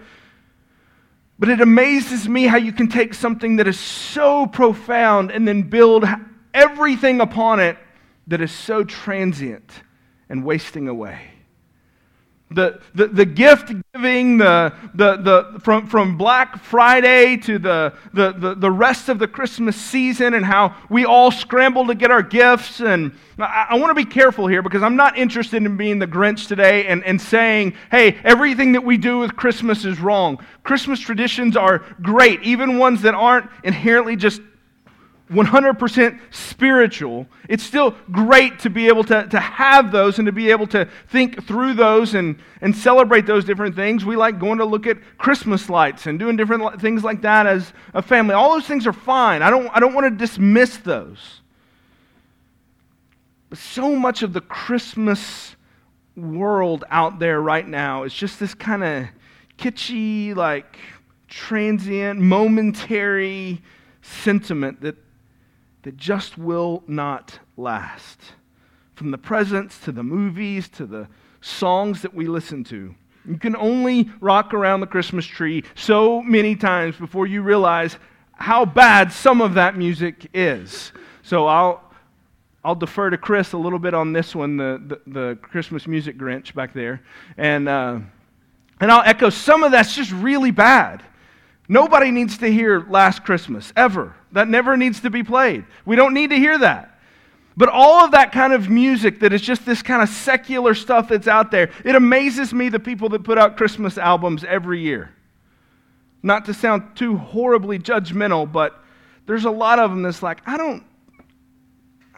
but 1.39 1.49
it 1.49 1.61
amazes 1.61 2.29
me 2.29 2.45
how 2.45 2.57
you 2.57 2.73
can 2.73 2.89
take 2.89 3.15
something 3.15 3.57
that 3.57 3.69
is 3.69 3.79
so 3.79 4.47
profound 4.47 5.31
and 5.31 5.47
then 5.47 5.63
build 5.63 6.05
everything 6.53 7.21
upon 7.21 7.61
it 7.61 7.79
that 8.27 8.41
is 8.41 8.51
so 8.51 8.83
transient 8.83 9.71
and 10.29 10.45
wasting 10.45 10.89
away. 10.89 11.21
The, 12.49 12.81
the, 12.95 13.09
the 13.09 13.25
gift 13.25 13.73
giving, 13.93 14.39
the, 14.39 14.73
the, 14.95 15.17
the, 15.17 15.61
from, 15.61 15.89
from 15.89 16.17
Black 16.17 16.63
Friday 16.63 17.37
to 17.39 17.59
the, 17.59 17.93
the, 18.15 18.33
the, 18.33 18.55
the 18.55 18.71
rest 18.71 19.09
of 19.09 19.19
the 19.19 19.27
Christmas 19.27 19.75
season, 19.75 20.33
and 20.33 20.47
how 20.47 20.77
we 20.89 21.05
all 21.05 21.33
scramble 21.33 21.89
to 21.89 21.95
get 21.97 22.13
our 22.13 22.23
gifts. 22.23 22.81
And 22.81 23.13
I, 23.37 23.67
I 23.71 23.79
want 23.79 23.91
to 23.91 23.95
be 23.95 24.09
careful 24.09 24.47
here 24.47 24.63
because 24.63 24.85
I'm 24.85 24.95
not 24.95 25.19
interested 25.19 25.65
in 25.65 25.77
being 25.77 25.99
the 25.99 26.07
Grinch 26.07 26.47
today 26.47 26.87
and, 26.87 27.03
and 27.05 27.21
saying, 27.21 27.75
hey, 27.91 28.17
everything 28.23 28.73
that 28.73 28.85
we 28.85 28.97
do 28.97 29.19
with 29.19 29.35
Christmas 29.35 29.85
is 29.85 29.99
wrong. 29.99 30.39
Christmas 30.63 31.01
traditions 31.01 31.57
are 31.57 31.85
great, 32.01 32.41
even 32.43 32.79
ones 32.79 33.03
that 33.03 33.15
aren't 33.15 33.51
inherently 33.65 34.15
just 34.15 34.41
100% 35.31 36.21
spiritual, 36.31 37.27
it's 37.49 37.65
still 37.65 37.97
great 38.13 38.61
to 38.61 38.71
be 38.71 38.87
able 38.87 39.03
to, 39.05 39.27
to 39.27 39.41
have 39.41 39.91
those 39.91 40.19
and 40.19 40.27
to 40.27 40.33
be 40.33 40.51
able 40.51 40.69
to 40.69 40.89
think 41.09 41.45
through 41.47 41.75
those 41.75 42.15
and, 42.15 42.39
and 42.61 42.75
celebrate 42.75 43.27
those 43.27 43.45
different 43.45 43.75
things. 43.75 44.05
We 44.05 44.15
like 44.15 44.39
going 44.39 44.59
to 44.59 44.65
look 44.65 44.87
at 44.87 44.99
Christmas 45.19 45.69
lights 45.69 46.07
and 46.07 46.19
doing 46.19 46.37
different 46.37 46.81
things 46.81 47.03
like 47.03 47.23
that 47.23 47.47
as 47.47 47.73
a 47.93 48.03
family. 48.03 48.35
All 48.35 48.53
those 48.53 48.67
things 48.67 48.87
are 48.87 48.93
fine. 48.93 49.43
I 49.43 49.51
don't, 49.51 49.69
I 49.75 49.81
don't 49.81 49.95
want 49.95 50.05
to 50.07 50.17
dismiss 50.17 50.77
those. 50.79 51.41
But 53.49 53.59
so 53.59 53.97
much 53.97 54.23
of 54.23 54.33
the 54.33 54.41
Christmas 54.41 55.57
world 56.17 56.85
out 56.89 57.19
there 57.19 57.41
right 57.41 57.67
now 57.67 58.05
is 58.05 58.15
just 58.15 58.39
this 58.39 58.55
kind 58.55 58.85
of 58.85 59.07
kitschy, 59.59 60.37
like 60.37 60.79
transient, 61.27 62.21
momentary 62.21 63.61
sentiment 64.03 64.81
that 64.83 64.97
that 65.87 65.97
just 65.97 66.37
will 66.37 66.83
not 66.89 67.39
last. 67.57 68.21
From 68.97 69.13
the 69.13 69.19
presents 69.19 69.79
to 69.85 69.93
the 69.93 70.03
movies 70.03 70.69
to 70.71 70.85
the 70.85 71.07
songs 71.41 72.03
that 72.03 72.13
we 72.13 72.27
listen 72.27 72.65
to. 72.65 72.93
You 73.25 73.39
can 73.39 73.55
only 73.55 74.11
rock 74.21 74.53
around 74.53 74.81
the 74.81 74.89
Christmas 74.89 75.25
tree 75.25 75.63
so 75.77 76.23
many 76.23 76.57
times 76.57 76.97
before 76.97 77.29
you 77.29 77.41
realize 77.41 77.99
how 78.33 78.65
bad 78.65 79.13
some 79.13 79.41
of 79.41 79.55
that 79.55 79.77
music 79.77 80.29
is. 80.35 80.91
So 81.23 81.47
I'll, 81.47 81.85
I'll 82.65 82.75
defer 82.75 83.11
to 83.11 83.17
Chris 83.17 83.53
a 83.53 83.57
little 83.57 83.79
bit 83.79 83.95
on 83.95 84.13
this 84.13 84.35
one, 84.35 84.57
the, 84.57 84.83
the, 85.07 85.11
the 85.13 85.39
Christmas 85.41 85.87
music 85.87 86.19
Grinch 86.19 86.53
back 86.53 86.75
there. 86.75 87.01
And, 87.37 87.69
uh, 87.69 88.01
and 88.81 88.91
I'll 88.91 89.05
echo 89.07 89.31
some 89.31 89.63
of 89.63 89.71
that's 89.71 89.95
just 89.95 90.11
really 90.11 90.51
bad. 90.51 91.05
Nobody 91.69 92.11
needs 92.11 92.39
to 92.39 92.47
hear 92.51 92.81
Last 92.89 93.25
Christmas, 93.25 93.73
ever. 93.77 94.15
That 94.33 94.49
never 94.49 94.77
needs 94.77 95.01
to 95.01 95.11
be 95.11 95.23
played. 95.23 95.65
We 95.85 95.97
don't 95.97 96.15
need 96.15 96.31
to 96.31 96.37
hear 96.37 96.59
that. 96.59 96.99
But 97.57 97.71
all 97.71 98.05
of 98.05 98.11
that 98.11 98.33
kind 98.33 98.53
of 98.53 98.69
music 98.69 99.21
that 99.21 99.33
is 99.33 99.41
just 99.41 99.65
this 99.65 99.83
kind 99.83 100.03
of 100.03 100.09
secular 100.11 100.75
stuff 100.75 101.09
that's 101.09 101.27
out 101.27 101.51
there, 101.51 101.71
it 101.85 101.95
amazes 101.95 102.53
me 102.53 102.69
the 102.69 102.79
people 102.79 103.09
that 103.11 103.25
put 103.25 103.39
out 103.39 103.57
Christmas 103.57 103.97
albums 103.97 104.45
every 104.45 104.81
year. 104.81 105.11
Not 106.23 106.45
to 106.47 106.55
sound 106.55 106.97
too 106.97 107.17
horribly 107.17 107.79
judgmental, 107.79 108.51
but 108.51 108.83
there's 109.27 109.47
a 109.47 109.51
lot 109.51 109.79
of 109.79 109.91
them 109.91 110.03
that's 110.03 110.23
like, 110.23 110.43
I 110.47 110.57
don't, 110.57 110.85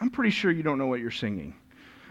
I'm 0.01 0.09
pretty 0.09 0.31
sure 0.31 0.51
you 0.51 0.63
don't 0.63 0.77
know 0.77 0.87
what 0.87 0.99
you're 0.99 1.09
singing. 1.09 1.55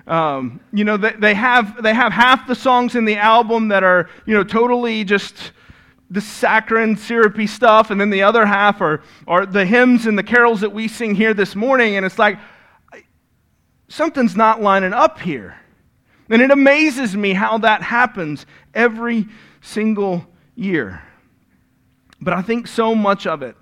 Um, 0.06 0.60
you 0.72 0.84
know, 0.84 0.96
they, 0.96 1.12
they, 1.12 1.34
have, 1.34 1.82
they 1.82 1.92
have 1.92 2.12
half 2.12 2.46
the 2.46 2.54
songs 2.54 2.94
in 2.94 3.04
the 3.04 3.16
album 3.16 3.68
that 3.68 3.84
are, 3.84 4.08
you 4.24 4.34
know, 4.34 4.42
totally 4.42 5.04
just 5.04 5.52
the 6.10 6.20
saccharine, 6.20 6.96
syrupy 6.96 7.46
stuff, 7.46 7.90
and 7.90 8.00
then 8.00 8.10
the 8.10 8.22
other 8.22 8.46
half 8.46 8.80
are, 8.80 9.02
are 9.26 9.44
the 9.44 9.66
hymns 9.66 10.06
and 10.06 10.18
the 10.18 10.22
carols 10.22 10.60
that 10.62 10.72
we 10.72 10.88
sing 10.88 11.14
here 11.14 11.34
this 11.34 11.54
morning, 11.54 11.96
and 11.96 12.06
it's 12.06 12.18
like, 12.18 12.38
something's 13.88 14.36
not 14.36 14.62
lining 14.62 14.92
up 14.92 15.18
here. 15.18 15.56
And 16.30 16.42
it 16.42 16.50
amazes 16.50 17.16
me 17.16 17.32
how 17.32 17.58
that 17.58 17.82
happens 17.82 18.46
every 18.74 19.26
single 19.60 20.26
year. 20.54 21.02
But 22.20 22.34
I 22.34 22.42
think 22.42 22.66
so 22.66 22.94
much 22.94 23.26
of 23.26 23.42
it 23.42 23.56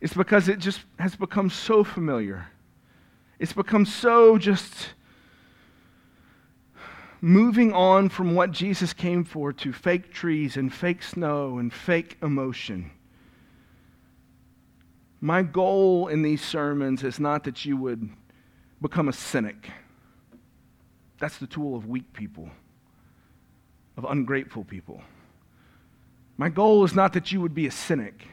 is 0.00 0.12
because 0.12 0.48
it 0.48 0.58
just 0.58 0.80
has 0.98 1.16
become 1.16 1.50
so 1.50 1.82
familiar. 1.82 2.46
It's 3.38 3.52
become 3.52 3.86
so 3.86 4.38
just 4.38 4.90
moving 7.24 7.72
on 7.72 8.08
from 8.08 8.34
what 8.34 8.50
Jesus 8.50 8.92
came 8.92 9.22
for 9.22 9.52
to 9.52 9.72
fake 9.72 10.12
trees 10.12 10.56
and 10.56 10.74
fake 10.74 11.04
snow 11.04 11.56
and 11.58 11.72
fake 11.72 12.18
emotion. 12.20 12.90
My 15.20 15.42
goal 15.42 16.08
in 16.08 16.22
these 16.22 16.42
sermons 16.42 17.04
is 17.04 17.20
not 17.20 17.44
that 17.44 17.64
you 17.64 17.76
would 17.76 18.10
become 18.82 19.08
a 19.08 19.12
cynic. 19.12 19.70
That's 21.20 21.38
the 21.38 21.46
tool 21.46 21.76
of 21.76 21.86
weak 21.86 22.12
people, 22.12 22.50
of 23.96 24.04
ungrateful 24.04 24.64
people. 24.64 25.00
My 26.36 26.48
goal 26.48 26.82
is 26.82 26.92
not 26.92 27.12
that 27.12 27.30
you 27.30 27.40
would 27.40 27.54
be 27.54 27.68
a 27.68 27.70
cynic, 27.70 28.26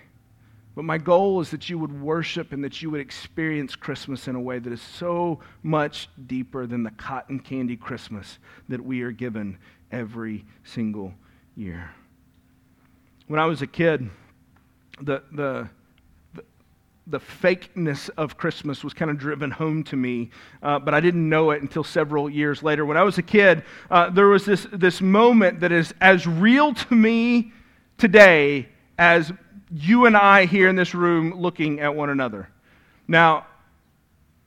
but 0.76 0.86
my 0.86 0.98
goal 0.98 1.42
is 1.42 1.52
that 1.52 1.70
you 1.70 1.78
would 1.78 2.02
worship 2.02 2.54
and 2.54 2.64
that 2.64 2.82
you 2.82 2.90
would 2.90 3.02
experience 3.02 3.76
Christmas 3.76 4.28
in 4.28 4.36
a 4.36 4.40
way 4.40 4.60
that 4.60 4.72
is 4.72 4.82
so 4.82 5.40
much 5.64 6.10
deeper 6.28 6.66
than 6.66 6.84
the 6.84 6.92
cotton 6.92 7.40
candy 7.40 7.76
Christmas 7.76 8.40
that 8.70 8.84
we 8.84 9.02
are 9.02 9.12
given 9.12 9.58
every 9.92 10.46
single 10.64 11.14
year. 11.56 11.92
When 13.28 13.40
I 13.40 13.46
was 13.46 13.62
a 13.62 13.68
kid, 13.68 14.10
the, 15.02 15.24
the, 15.32 15.70
the 17.08 17.20
fakeness 17.20 18.10
of 18.18 18.38
Christmas 18.38 18.84
was 18.84 18.94
kind 18.94 19.10
of 19.10 19.18
driven 19.18 19.52
home 19.52 19.84
to 19.86 19.96
me, 19.96 20.30
uh, 20.62 20.80
but 20.80 20.94
I 20.94 21.00
didn't 21.00 21.28
know 21.28 21.52
it 21.52 21.62
until 21.62 21.84
several 21.84 22.30
years 22.30 22.62
later. 22.64 22.86
When 22.86 22.98
I 22.98 23.04
was 23.04 23.18
a 23.18 23.24
kid, 23.24 23.64
uh, 23.90 24.10
there 24.12 24.28
was 24.28 24.46
this, 24.46 24.68
this 24.72 25.02
moment 25.02 25.60
that 25.62 25.72
is 25.72 25.94
as 26.00 26.28
real 26.28 26.74
to 26.74 26.96
me 26.96 27.52
today 27.98 28.70
as 28.98 29.32
you 29.72 30.06
and 30.06 30.18
I 30.18 30.46
here 30.46 30.68
in 30.68 30.76
this 30.76 30.96
room 30.96 31.40
looking 31.40 31.80
at 31.80 31.96
one 31.96 32.10
another. 32.10 32.50
Now, 33.08 33.46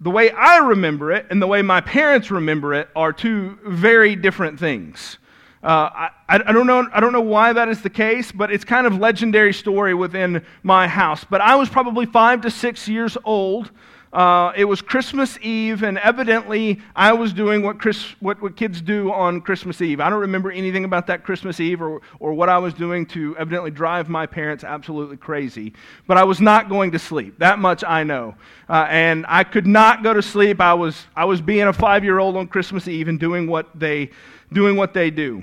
the 0.00 0.10
way 0.10 0.30
I 0.30 0.58
remember 0.58 1.12
it 1.12 1.26
and 1.30 1.40
the 1.40 1.46
way 1.46 1.62
my 1.62 1.80
parents 1.80 2.30
remember 2.30 2.74
it 2.74 2.88
are 2.96 3.12
two 3.12 3.58
very 3.64 4.16
different 4.16 4.58
things. 4.58 5.18
Uh, 5.62 6.08
I, 6.28 6.42
I, 6.44 6.52
don't 6.52 6.66
know, 6.66 6.88
I 6.92 6.98
don't 6.98 7.12
know 7.12 7.20
why 7.20 7.52
that 7.52 7.68
is 7.68 7.82
the 7.82 7.90
case, 7.90 8.32
but 8.32 8.50
it's 8.50 8.64
kind 8.64 8.84
of 8.84 8.98
legendary 8.98 9.52
story 9.52 9.94
within 9.94 10.44
my 10.64 10.88
house. 10.88 11.24
But 11.24 11.40
I 11.40 11.54
was 11.54 11.68
probably 11.68 12.04
five 12.04 12.40
to 12.40 12.50
six 12.50 12.88
years 12.88 13.16
old. 13.24 13.70
Uh, 14.12 14.52
it 14.54 14.66
was 14.66 14.82
Christmas 14.82 15.38
Eve, 15.40 15.82
and 15.82 15.98
evidently 15.98 16.78
I 16.94 17.14
was 17.14 17.32
doing 17.32 17.62
what, 17.62 17.78
Chris, 17.78 18.14
what, 18.20 18.42
what 18.42 18.56
kids 18.56 18.82
do 18.82 19.10
on 19.10 19.40
Christmas 19.40 19.80
Eve. 19.80 20.00
I 20.00 20.10
don't 20.10 20.20
remember 20.20 20.52
anything 20.52 20.84
about 20.84 21.06
that 21.06 21.24
Christmas 21.24 21.60
Eve 21.60 21.80
or, 21.80 22.02
or 22.20 22.34
what 22.34 22.50
I 22.50 22.58
was 22.58 22.74
doing 22.74 23.06
to 23.06 23.34
evidently 23.38 23.70
drive 23.70 24.10
my 24.10 24.26
parents 24.26 24.64
absolutely 24.64 25.16
crazy. 25.16 25.72
But 26.06 26.18
I 26.18 26.24
was 26.24 26.42
not 26.42 26.68
going 26.68 26.90
to 26.90 26.98
sleep. 26.98 27.38
That 27.38 27.58
much 27.58 27.82
I 27.86 28.04
know. 28.04 28.34
Uh, 28.68 28.86
and 28.90 29.24
I 29.28 29.44
could 29.44 29.66
not 29.66 30.02
go 30.02 30.12
to 30.12 30.20
sleep. 30.20 30.60
I 30.60 30.74
was, 30.74 31.06
I 31.16 31.24
was 31.24 31.40
being 31.40 31.62
a 31.62 31.72
five 31.72 32.04
year 32.04 32.18
old 32.18 32.36
on 32.36 32.48
Christmas 32.48 32.88
Eve 32.88 33.08
and 33.08 33.18
doing 33.18 33.46
what 33.46 33.68
they 33.74 34.10
doing 34.52 34.76
what 34.76 34.92
they 34.92 35.10
do. 35.10 35.42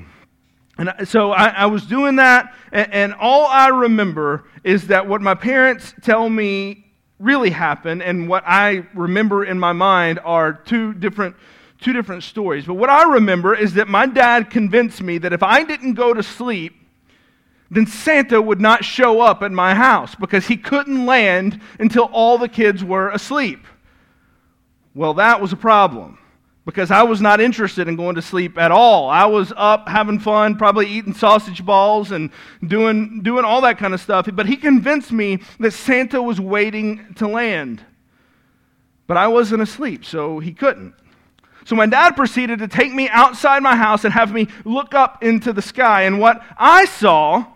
And 0.77 1.07
so 1.07 1.31
I, 1.31 1.47
I 1.47 1.65
was 1.65 1.85
doing 1.85 2.17
that, 2.17 2.55
and, 2.71 2.93
and, 2.93 3.13
all 3.15 3.47
I 3.47 3.67
remember 3.67 4.45
is 4.63 4.87
that 4.87 5.05
what 5.05 5.19
my 5.19 5.35
parents 5.35 5.93
tell 6.01 6.29
me 6.29 6.88
really 7.19 7.49
happened, 7.49 8.01
and 8.01 8.27
what 8.27 8.43
I 8.47 8.85
remember 8.93 9.43
in 9.43 9.59
my 9.59 9.73
mind 9.73 10.19
are 10.23 10.53
two 10.53 10.93
different, 10.93 11.35
two 11.81 11.93
different 11.93 12.23
stories. 12.23 12.65
But 12.65 12.75
what 12.75 12.89
I 12.89 13.03
remember 13.03 13.53
is 13.53 13.73
that 13.73 13.87
my 13.87 14.05
dad 14.05 14.49
convinced 14.49 15.01
me 15.01 15.17
that 15.19 15.33
if 15.33 15.43
I 15.43 15.63
didn't 15.63 15.93
go 15.93 16.13
to 16.13 16.23
sleep, 16.23 16.75
then 17.69 17.85
Santa 17.85 18.41
would 18.41 18.59
not 18.59 18.83
show 18.83 19.21
up 19.21 19.43
at 19.43 19.51
my 19.51 19.75
house 19.75 20.15
because 20.15 20.47
he 20.47 20.57
couldn't 20.57 21.05
land 21.05 21.61
until 21.77 22.05
all 22.05 22.37
the 22.37 22.49
kids 22.49 22.83
were 22.83 23.09
asleep. 23.09 23.65
Well, 24.95 25.13
that 25.15 25.39
was 25.39 25.53
a 25.53 25.57
problem 25.57 26.17
because 26.69 26.91
I 26.91 27.01
was 27.01 27.19
not 27.19 27.41
interested 27.41 27.87
in 27.87 27.95
going 27.95 28.13
to 28.13 28.21
sleep 28.21 28.55
at 28.59 28.71
all. 28.71 29.09
I 29.09 29.25
was 29.25 29.51
up 29.57 29.89
having 29.89 30.19
fun, 30.19 30.55
probably 30.55 30.85
eating 30.85 31.15
sausage 31.15 31.65
balls 31.65 32.11
and 32.11 32.29
doing, 32.65 33.23
doing 33.23 33.43
all 33.43 33.61
that 33.61 33.79
kind 33.79 33.91
of 33.91 33.99
stuff. 33.99 34.29
But 34.31 34.45
he 34.45 34.55
convinced 34.55 35.11
me 35.11 35.39
that 35.59 35.71
Santa 35.71 36.21
was 36.21 36.39
waiting 36.39 37.15
to 37.15 37.27
land. 37.27 37.83
But 39.07 39.17
I 39.17 39.29
wasn't 39.29 39.63
asleep, 39.63 40.05
so 40.05 40.37
he 40.37 40.53
couldn't. 40.53 40.93
So 41.65 41.75
my 41.75 41.87
dad 41.87 42.15
proceeded 42.15 42.59
to 42.59 42.67
take 42.67 42.93
me 42.93 43.09
outside 43.09 43.63
my 43.63 43.75
house 43.75 44.05
and 44.05 44.13
have 44.13 44.31
me 44.31 44.47
look 44.63 44.93
up 44.93 45.23
into 45.23 45.51
the 45.51 45.63
sky. 45.63 46.03
And 46.03 46.19
what 46.19 46.39
I 46.55 46.85
saw 46.85 47.47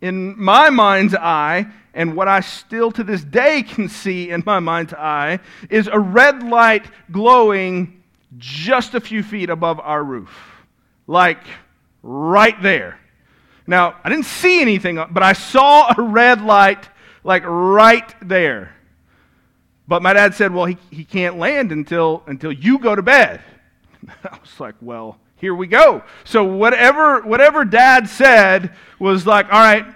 in 0.00 0.36
my 0.42 0.70
mind's 0.70 1.14
eye, 1.14 1.68
and 1.94 2.16
what 2.16 2.26
I 2.26 2.40
still 2.40 2.90
to 2.92 3.04
this 3.04 3.22
day 3.22 3.62
can 3.62 3.88
see 3.88 4.30
in 4.30 4.42
my 4.44 4.58
mind's 4.58 4.92
eye, 4.92 5.38
is 5.68 5.86
a 5.86 6.00
red 6.00 6.42
light 6.42 6.86
glowing 7.12 7.99
just 8.38 8.94
a 8.94 9.00
few 9.00 9.22
feet 9.22 9.50
above 9.50 9.80
our 9.80 10.02
roof. 10.02 10.30
Like 11.06 11.42
right 12.02 12.60
there. 12.62 12.98
Now, 13.66 13.96
I 14.02 14.08
didn't 14.08 14.24
see 14.24 14.60
anything, 14.60 15.02
but 15.10 15.22
I 15.22 15.32
saw 15.32 15.92
a 15.96 16.02
red 16.02 16.42
light 16.42 16.88
like 17.22 17.44
right 17.44 18.14
there. 18.22 18.74
But 19.86 20.02
my 20.02 20.12
dad 20.12 20.34
said, 20.34 20.52
well, 20.52 20.66
he, 20.66 20.78
he 20.90 21.04
can't 21.04 21.38
land 21.38 21.72
until, 21.72 22.22
until 22.26 22.52
you 22.52 22.78
go 22.78 22.94
to 22.94 23.02
bed. 23.02 23.42
I 24.24 24.38
was 24.40 24.60
like, 24.60 24.76
well, 24.80 25.18
here 25.36 25.54
we 25.54 25.66
go. 25.66 26.02
So 26.24 26.44
whatever, 26.44 27.22
whatever 27.22 27.64
dad 27.64 28.08
said 28.08 28.74
was 28.98 29.26
like, 29.26 29.46
all 29.46 29.58
right, 29.58 29.86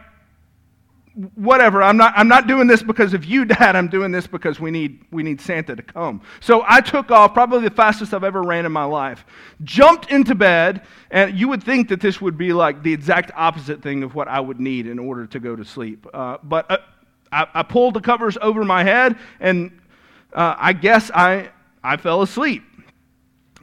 whatever 1.36 1.80
i'm 1.80 1.96
not 1.96 2.12
i'm 2.16 2.26
not 2.26 2.48
doing 2.48 2.66
this 2.66 2.82
because 2.82 3.14
of 3.14 3.24
you 3.24 3.44
dad 3.56 3.76
i'm 3.76 3.88
doing 3.88 4.10
this 4.10 4.26
because 4.26 4.58
we 4.58 4.70
need 4.70 5.04
we 5.10 5.22
need 5.22 5.40
santa 5.40 5.76
to 5.76 5.82
come. 5.82 6.20
So 6.40 6.64
i 6.66 6.80
took 6.80 7.10
off 7.10 7.34
probably 7.34 7.68
the 7.68 7.74
fastest 7.74 8.12
i've 8.12 8.24
ever 8.24 8.42
ran 8.42 8.66
in 8.66 8.72
my 8.72 8.84
life. 8.84 9.24
Jumped 9.62 10.10
into 10.10 10.34
bed 10.34 10.82
and 11.10 11.38
you 11.38 11.48
would 11.48 11.62
think 11.62 11.88
that 11.88 12.00
this 12.00 12.20
would 12.20 12.36
be 12.36 12.52
like 12.52 12.82
the 12.82 12.92
exact 12.92 13.30
opposite 13.36 13.82
thing 13.82 14.02
of 14.02 14.14
what 14.14 14.28
i 14.28 14.40
would 14.40 14.60
need 14.60 14.86
in 14.86 14.98
order 14.98 15.26
to 15.26 15.38
go 15.38 15.54
to 15.54 15.64
sleep. 15.64 16.06
Uh, 16.12 16.38
but 16.42 16.70
uh, 16.70 16.78
I, 17.30 17.46
I, 17.54 17.62
pulled 17.62 17.94
the 17.94 18.00
covers 18.00 18.36
over 18.40 18.64
my 18.64 18.82
head 18.82 19.16
and 19.40 19.80
uh, 20.32 20.56
i 20.58 20.72
guess 20.72 21.10
i 21.14 21.50
i 21.82 21.96
fell 21.96 22.22
asleep. 22.22 22.64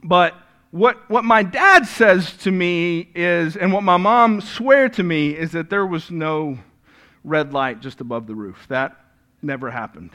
But 0.02 0.34
what, 0.72 1.08
what 1.10 1.24
my 1.24 1.42
dad 1.42 1.86
says 1.86 2.34
to 2.38 2.50
me 2.50 3.10
is, 3.14 3.56
and 3.56 3.72
what 3.72 3.82
my 3.82 3.98
mom 3.98 4.40
swear 4.40 4.88
to 4.88 5.02
me, 5.02 5.36
is 5.36 5.52
that 5.52 5.68
there 5.68 5.86
was 5.86 6.10
no 6.10 6.58
red 7.24 7.52
light 7.52 7.80
just 7.80 8.00
above 8.00 8.26
the 8.26 8.34
roof. 8.34 8.66
That 8.68 8.96
never 9.42 9.70
happened. 9.70 10.10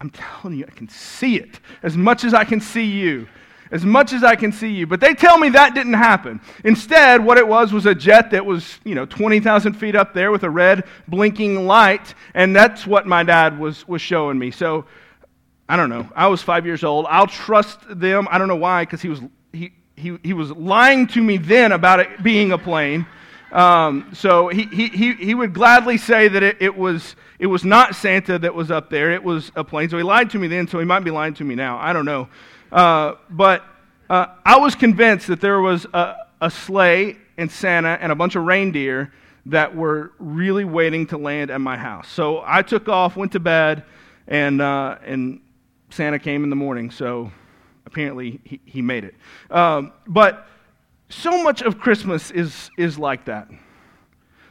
I'm 0.00 0.10
telling 0.10 0.58
you, 0.58 0.64
I 0.66 0.70
can 0.70 0.88
see 0.88 1.36
it 1.36 1.60
as 1.82 1.96
much 1.96 2.24
as 2.24 2.32
I 2.32 2.44
can 2.44 2.60
see 2.60 2.86
you. 2.86 3.28
As 3.72 3.84
much 3.84 4.12
as 4.12 4.24
I 4.24 4.34
can 4.34 4.50
see 4.50 4.72
you. 4.72 4.88
But 4.88 4.98
they 4.98 5.14
tell 5.14 5.38
me 5.38 5.50
that 5.50 5.74
didn't 5.74 5.92
happen. 5.92 6.40
Instead, 6.64 7.24
what 7.24 7.38
it 7.38 7.46
was 7.46 7.72
was 7.72 7.86
a 7.86 7.94
jet 7.94 8.32
that 8.32 8.44
was, 8.44 8.80
you 8.82 8.96
know, 8.96 9.06
20,000 9.06 9.74
feet 9.74 9.94
up 9.94 10.12
there 10.12 10.32
with 10.32 10.42
a 10.42 10.50
red 10.50 10.84
blinking 11.06 11.66
light. 11.68 12.14
And 12.34 12.56
that's 12.56 12.84
what 12.84 13.06
my 13.06 13.22
dad 13.22 13.60
was, 13.60 13.86
was 13.86 14.02
showing 14.02 14.40
me. 14.40 14.50
So, 14.50 14.86
I 15.68 15.76
don't 15.76 15.88
know. 15.88 16.08
I 16.16 16.26
was 16.26 16.42
five 16.42 16.66
years 16.66 16.82
old. 16.82 17.06
I'll 17.08 17.28
trust 17.28 17.78
them. 17.88 18.26
I 18.28 18.38
don't 18.38 18.48
know 18.48 18.56
why, 18.56 18.82
because 18.82 19.02
he 19.02 19.08
was, 19.08 19.20
he, 19.52 19.70
he, 19.94 20.18
he 20.24 20.32
was 20.32 20.50
lying 20.50 21.06
to 21.08 21.22
me 21.22 21.36
then 21.36 21.70
about 21.70 22.00
it 22.00 22.24
being 22.24 22.50
a 22.50 22.58
plane. 22.58 23.06
Um, 23.52 24.10
so 24.14 24.48
he, 24.48 24.64
he, 24.88 25.14
he 25.14 25.34
would 25.34 25.52
gladly 25.52 25.98
say 25.98 26.28
that 26.28 26.42
it, 26.42 26.56
it, 26.60 26.76
was, 26.76 27.16
it 27.38 27.46
was 27.46 27.64
not 27.64 27.94
Santa 27.94 28.38
that 28.38 28.54
was 28.54 28.70
up 28.70 28.90
there, 28.90 29.10
it 29.10 29.22
was 29.22 29.50
a 29.56 29.64
plane. 29.64 29.88
So 29.88 29.96
he 29.96 30.02
lied 30.02 30.30
to 30.30 30.38
me 30.38 30.46
then, 30.46 30.68
so 30.68 30.78
he 30.78 30.84
might 30.84 31.00
be 31.00 31.10
lying 31.10 31.34
to 31.34 31.44
me 31.44 31.54
now. 31.54 31.78
I 31.78 31.92
don't 31.92 32.04
know. 32.04 32.28
Uh, 32.70 33.14
but 33.28 33.64
uh, 34.08 34.26
I 34.44 34.58
was 34.58 34.74
convinced 34.74 35.26
that 35.26 35.40
there 35.40 35.60
was 35.60 35.86
a, 35.92 36.16
a 36.40 36.50
sleigh 36.50 37.16
and 37.36 37.50
Santa 37.50 37.98
and 38.00 38.12
a 38.12 38.14
bunch 38.14 38.36
of 38.36 38.44
reindeer 38.44 39.12
that 39.46 39.74
were 39.74 40.12
really 40.18 40.64
waiting 40.64 41.06
to 41.08 41.16
land 41.16 41.50
at 41.50 41.60
my 41.60 41.76
house. 41.76 42.08
So 42.08 42.42
I 42.46 42.62
took 42.62 42.88
off, 42.88 43.16
went 43.16 43.32
to 43.32 43.40
bed, 43.40 43.84
and, 44.28 44.60
uh, 44.60 44.98
and 45.04 45.40
Santa 45.90 46.18
came 46.18 46.44
in 46.44 46.50
the 46.50 46.56
morning. 46.56 46.90
So 46.90 47.32
apparently 47.86 48.40
he, 48.44 48.60
he 48.64 48.82
made 48.82 49.04
it. 49.04 49.14
Um, 49.50 49.92
but 50.06 50.46
so 51.10 51.42
much 51.42 51.60
of 51.60 51.78
Christmas 51.78 52.30
is, 52.30 52.70
is 52.78 52.98
like 52.98 53.26
that. 53.26 53.48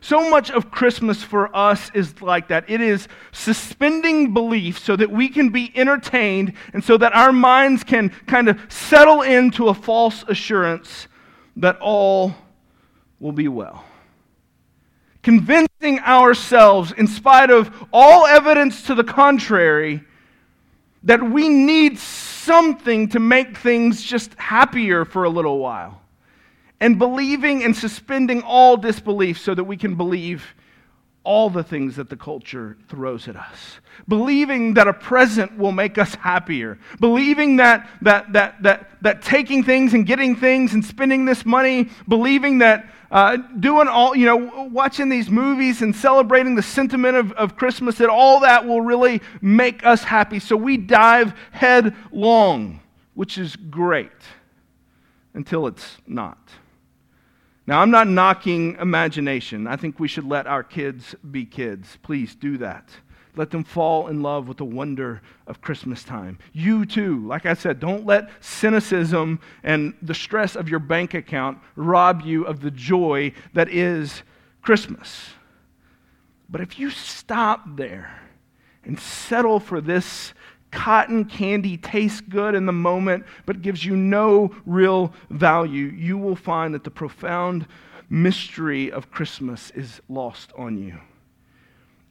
So 0.01 0.29
much 0.29 0.51
of 0.51 0.71
Christmas 0.71 1.23
for 1.23 1.53
us 1.55 1.89
is 1.93 2.21
like 2.21 2.49
that. 2.49 2.69
It 2.69 2.81
is 2.81 3.07
suspending 3.31 4.33
belief 4.33 4.79
so 4.79 4.95
that 4.95 5.09
we 5.09 5.29
can 5.29 5.49
be 5.49 5.71
entertained 5.75 6.53
and 6.73 6.83
so 6.83 6.97
that 6.97 7.13
our 7.13 7.31
minds 7.31 7.83
can 7.83 8.09
kind 8.27 8.47
of 8.49 8.59
settle 8.69 9.21
into 9.21 9.69
a 9.69 9.73
false 9.73 10.23
assurance 10.27 11.07
that 11.57 11.77
all 11.79 12.35
will 13.19 13.33
be 13.33 13.47
well. 13.47 13.83
Convincing 15.21 15.99
ourselves, 15.99 16.93
in 16.93 17.07
spite 17.07 17.49
of 17.49 17.71
all 17.91 18.25
evidence 18.25 18.83
to 18.83 18.95
the 18.95 19.03
contrary, 19.03 20.01
that 21.03 21.21
we 21.21 21.49
need 21.49 21.99
something 21.99 23.09
to 23.09 23.19
make 23.19 23.57
things 23.57 24.01
just 24.01 24.33
happier 24.35 25.03
for 25.03 25.25
a 25.25 25.29
little 25.29 25.59
while 25.59 26.01
and 26.81 26.97
believing 26.97 27.63
and 27.63 27.75
suspending 27.75 28.41
all 28.43 28.77
disbelief 28.77 29.39
so 29.39 29.53
that 29.53 29.63
we 29.63 29.77
can 29.77 29.95
believe 29.95 30.55
all 31.23 31.49
the 31.49 31.63
things 31.63 31.97
that 31.97 32.09
the 32.09 32.15
culture 32.15 32.77
throws 32.87 33.27
at 33.27 33.35
us. 33.35 33.79
Believing 34.07 34.73
that 34.75 34.87
a 34.87 34.93
present 34.93 35.57
will 35.57 35.73
make 35.73 35.97
us 35.97 36.15
happier. 36.15 36.79
Believing 36.99 37.57
that, 37.57 37.89
that, 38.01 38.31
that, 38.33 38.63
that, 38.63 38.89
that 39.01 39.21
taking 39.21 39.63
things 39.63 39.93
and 39.93 40.05
getting 40.05 40.35
things 40.35 40.73
and 40.73 40.83
spending 40.83 41.25
this 41.25 41.45
money, 41.45 41.89
believing 42.07 42.59
that 42.59 42.89
uh, 43.11 43.37
doing 43.59 43.87
all, 43.87 44.15
you 44.15 44.25
know, 44.25 44.69
watching 44.71 45.09
these 45.09 45.29
movies 45.29 45.81
and 45.81 45.95
celebrating 45.95 46.55
the 46.55 46.61
sentiment 46.61 47.17
of, 47.17 47.31
of 47.33 47.55
Christmas, 47.57 47.97
that 47.97 48.09
all 48.09 48.39
that 48.41 48.65
will 48.65 48.81
really 48.81 49.21
make 49.41 49.85
us 49.85 50.03
happy. 50.03 50.39
So 50.39 50.55
we 50.55 50.77
dive 50.77 51.33
headlong, 51.51 52.79
which 53.15 53.37
is 53.37 53.55
great 53.55 54.11
until 55.33 55.67
it's 55.67 55.97
not. 56.07 56.37
Now, 57.69 57.81
I'm 57.81 57.91
not 57.91 58.07
knocking 58.07 58.77
imagination. 58.79 59.67
I 59.67 59.75
think 59.75 59.99
we 59.99 60.07
should 60.07 60.25
let 60.25 60.47
our 60.47 60.63
kids 60.63 61.13
be 61.29 61.45
kids. 61.45 61.99
Please 62.01 62.33
do 62.33 62.57
that. 62.57 62.89
Let 63.35 63.51
them 63.51 63.63
fall 63.63 64.07
in 64.07 64.23
love 64.23 64.47
with 64.47 64.57
the 64.57 64.65
wonder 64.65 65.21
of 65.45 65.61
Christmas 65.61 66.03
time. 66.03 66.39
You 66.51 66.87
too, 66.87 67.27
like 67.27 67.45
I 67.45 67.53
said, 67.53 67.79
don't 67.79 68.07
let 68.07 68.31
cynicism 68.39 69.39
and 69.61 69.93
the 70.01 70.15
stress 70.15 70.55
of 70.55 70.67
your 70.67 70.79
bank 70.79 71.13
account 71.13 71.59
rob 71.75 72.23
you 72.23 72.43
of 72.43 72.61
the 72.61 72.71
joy 72.71 73.33
that 73.53 73.69
is 73.69 74.23
Christmas. 74.63 75.29
But 76.49 76.61
if 76.61 76.79
you 76.79 76.89
stop 76.89 77.77
there 77.77 78.19
and 78.83 78.99
settle 78.99 79.59
for 79.59 79.79
this 79.79 80.33
cotton 80.71 81.25
candy 81.25 81.77
tastes 81.77 82.21
good 82.21 82.55
in 82.55 82.65
the 82.65 82.71
moment 82.71 83.25
but 83.45 83.61
gives 83.61 83.83
you 83.83 83.95
no 83.95 84.55
real 84.65 85.13
value, 85.29 85.85
you 85.85 86.17
will 86.17 86.35
find 86.35 86.73
that 86.73 86.83
the 86.83 86.91
profound 86.91 87.65
mystery 88.09 88.91
of 88.91 89.11
Christmas 89.11 89.71
is 89.71 90.01
lost 90.09 90.51
on 90.57 90.77
you. 90.77 90.97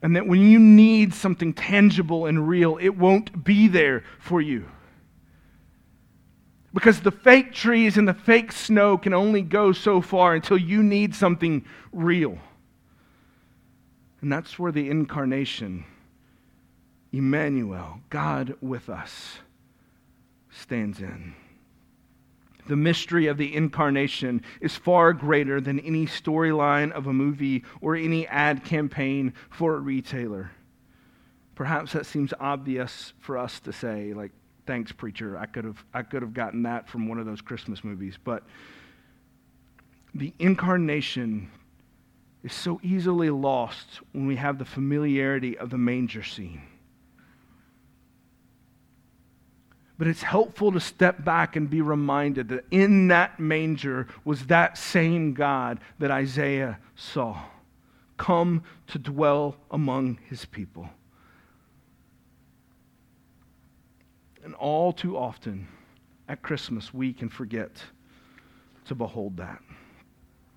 And 0.01 0.15
that 0.15 0.27
when 0.27 0.41
you 0.43 0.59
need 0.59 1.13
something 1.13 1.53
tangible 1.53 2.27
and 2.27 2.49
real, 2.49 2.79
it 2.81 2.91
won't 2.91 3.45
be 3.45 3.67
there 3.67 4.05
for 4.21 4.41
you. 4.41 4.69
Because 6.73 7.01
the 7.01 7.11
fake 7.11 7.53
trees 7.53 7.97
and 7.97 8.07
the 8.07 8.15
fake 8.15 8.53
snow 8.53 8.97
can 8.97 9.13
only 9.13 9.43
go 9.43 9.73
so 9.73 10.01
far 10.01 10.35
until 10.35 10.59
you 10.59 10.83
need 10.83 11.15
something 11.15 11.65
real. 11.93 12.39
And 14.21 14.31
that's 14.31 14.59
where 14.59 14.71
the 14.71 14.89
incarnation 14.89 15.85
Emmanuel, 17.13 18.01
God 18.11 18.57
with 18.61 18.89
us, 18.89 19.39
stands 20.51 21.01
in. 21.01 21.35
The 22.67 22.77
mystery 22.77 23.27
of 23.29 23.39
the 23.39 23.55
incarnation 23.55 24.43
is 24.61 24.77
far 24.77 25.15
greater 25.15 25.59
than 25.61 25.81
any 25.81 26.05
storyline 26.07 26.93
of 26.93 27.07
a 27.07 27.13
movie 27.13 27.65
or 27.81 27.97
any 27.97 28.27
ad 28.27 28.63
campaign 28.63 29.33
for 29.49 29.75
a 29.75 29.81
retailer. 29.81 30.51
Perhaps 31.55 31.93
that 31.93 32.05
seems 32.05 32.35
obvious 32.39 33.15
for 33.21 33.39
us 33.39 33.59
to 33.61 33.73
say, 33.73 34.13
like, 34.13 34.33
thanks, 34.67 34.93
preacher. 34.93 35.39
I 35.39 35.47
could 35.47 35.65
have, 35.65 35.83
I 35.95 36.03
could 36.03 36.21
have 36.21 36.35
gotten 36.35 36.63
that 36.65 36.89
from 36.89 37.09
one 37.09 37.19
of 37.19 37.25
those 37.25 37.41
Christmas 37.41 37.83
movies. 37.83 38.19
But 38.23 38.45
the 40.15 40.35
incarnation 40.39 41.51
is 42.45 42.53
so 42.53 42.79
easily 42.83 43.31
lost 43.31 44.01
when 44.13 44.27
we 44.27 44.37
have 44.37 44.59
the 44.59 44.65
familiarity 44.67 45.57
of 45.57 45.71
the 45.71 45.79
manger 45.79 46.23
scene. 46.23 46.61
But 49.99 50.07
it's 50.07 50.23
helpful 50.23 50.71
to 50.73 50.81
step 50.81 51.25
back 51.25 51.57
and 51.57 51.69
be 51.69 51.83
reminded 51.83 52.49
that 52.51 52.65
in 52.71 53.09
that 53.09 53.41
manger 53.41 54.07
was 54.25 54.47
that 54.47 54.79
same 54.79 55.35
God 55.35 55.81
that 55.99 56.13
Isaiah 56.13 56.79
saw 56.95 57.43
come 58.17 58.63
to 58.89 58.99
dwell 58.99 59.57
among 59.71 60.19
his 60.29 60.45
people. 60.45 60.89
And 64.45 64.55
all 64.55 64.93
too 64.93 65.17
often 65.17 65.67
at 66.29 66.43
Christmas, 66.43 66.95
we 66.95 67.13
can 67.13 67.29
forget 67.29 67.83
to 68.87 68.95
behold 68.95 69.37
that. 69.39 69.61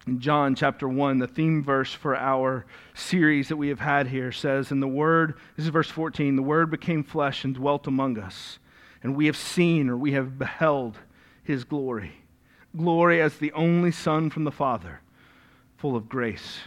In 0.08 0.20
John 0.20 0.56
chapter 0.56 0.88
1, 0.88 1.20
the 1.20 1.28
theme 1.28 1.64
verse 1.64 1.94
for 1.94 2.16
our 2.16 2.66
series 2.94 3.50
that 3.50 3.58
we 3.58 3.70
have 3.70 3.80
had 3.80 4.08
here 4.08 4.32
says, 4.32 4.72
And 4.72 4.82
the 4.82 4.88
Word, 4.88 5.36
this 5.56 5.66
is 5.66 5.70
verse 5.70 5.90
14, 5.90 6.36
the 6.36 6.42
Word 6.42 6.72
became 6.72 7.04
flesh 7.04 7.44
and 7.44 7.54
dwelt 7.54 7.86
among 7.86 8.18
us 8.18 8.60
and 9.04 9.16
we 9.16 9.26
have 9.26 9.38
seen 9.38 9.90
or 9.90 9.98
we 9.98 10.14
have 10.14 10.38
beheld 10.38 10.98
his 11.44 11.64
glory. 11.64 12.14
Glory 12.76 13.22
as 13.22 13.38
the 13.38 13.52
only 13.54 13.92
Son 13.92 14.30
from 14.30 14.44
the 14.44 14.52
Father, 14.52 15.02
full 15.78 15.96
of 15.96 16.08
grace 16.08 16.60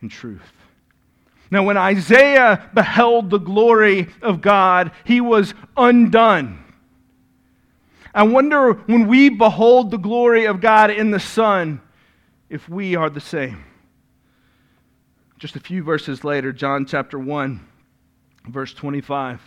and 0.00 0.10
truth. 0.10 0.52
Now, 1.50 1.62
when 1.64 1.76
Isaiah 1.76 2.70
beheld 2.74 3.30
the 3.30 3.38
glory 3.38 4.08
of 4.22 4.40
God, 4.40 4.92
he 5.04 5.20
was 5.20 5.54
undone. 5.76 6.64
I 8.14 8.22
wonder 8.22 8.72
when 8.72 9.08
we 9.08 9.28
behold 9.28 9.90
the 9.90 9.98
glory 9.98 10.46
of 10.46 10.60
God 10.60 10.90
in 10.90 11.10
the 11.10 11.20
Son, 11.20 11.80
if 12.48 12.68
we 12.68 12.94
are 12.94 13.10
the 13.10 13.20
same. 13.20 13.64
Just 15.38 15.56
a 15.56 15.60
few 15.60 15.82
verses 15.82 16.22
later, 16.22 16.52
John 16.52 16.86
chapter 16.86 17.18
1, 17.18 17.60
verse 18.48 18.72
25. 18.72 19.40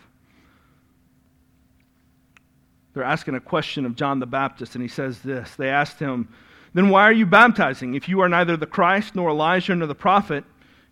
They're 2.98 3.06
asking 3.06 3.36
a 3.36 3.40
question 3.40 3.86
of 3.86 3.96
John 3.96 4.18
the 4.18 4.26
Baptist, 4.26 4.74
and 4.74 4.82
he 4.82 4.88
says 4.88 5.20
this. 5.20 5.54
They 5.54 5.70
asked 5.70 6.00
him, 6.00 6.30
Then 6.74 6.90
why 6.90 7.04
are 7.04 7.14
you 7.14 7.28
baptizing 7.28 7.94
if 7.94 8.10
you 8.10 8.22
are 8.22 8.28
neither 8.28 8.58
the 8.58 8.66
Christ, 8.66 9.14
nor 9.14 9.30
Elijah, 9.30 9.76
nor 9.76 9.88
the 9.88 9.94
prophet? 9.94 10.44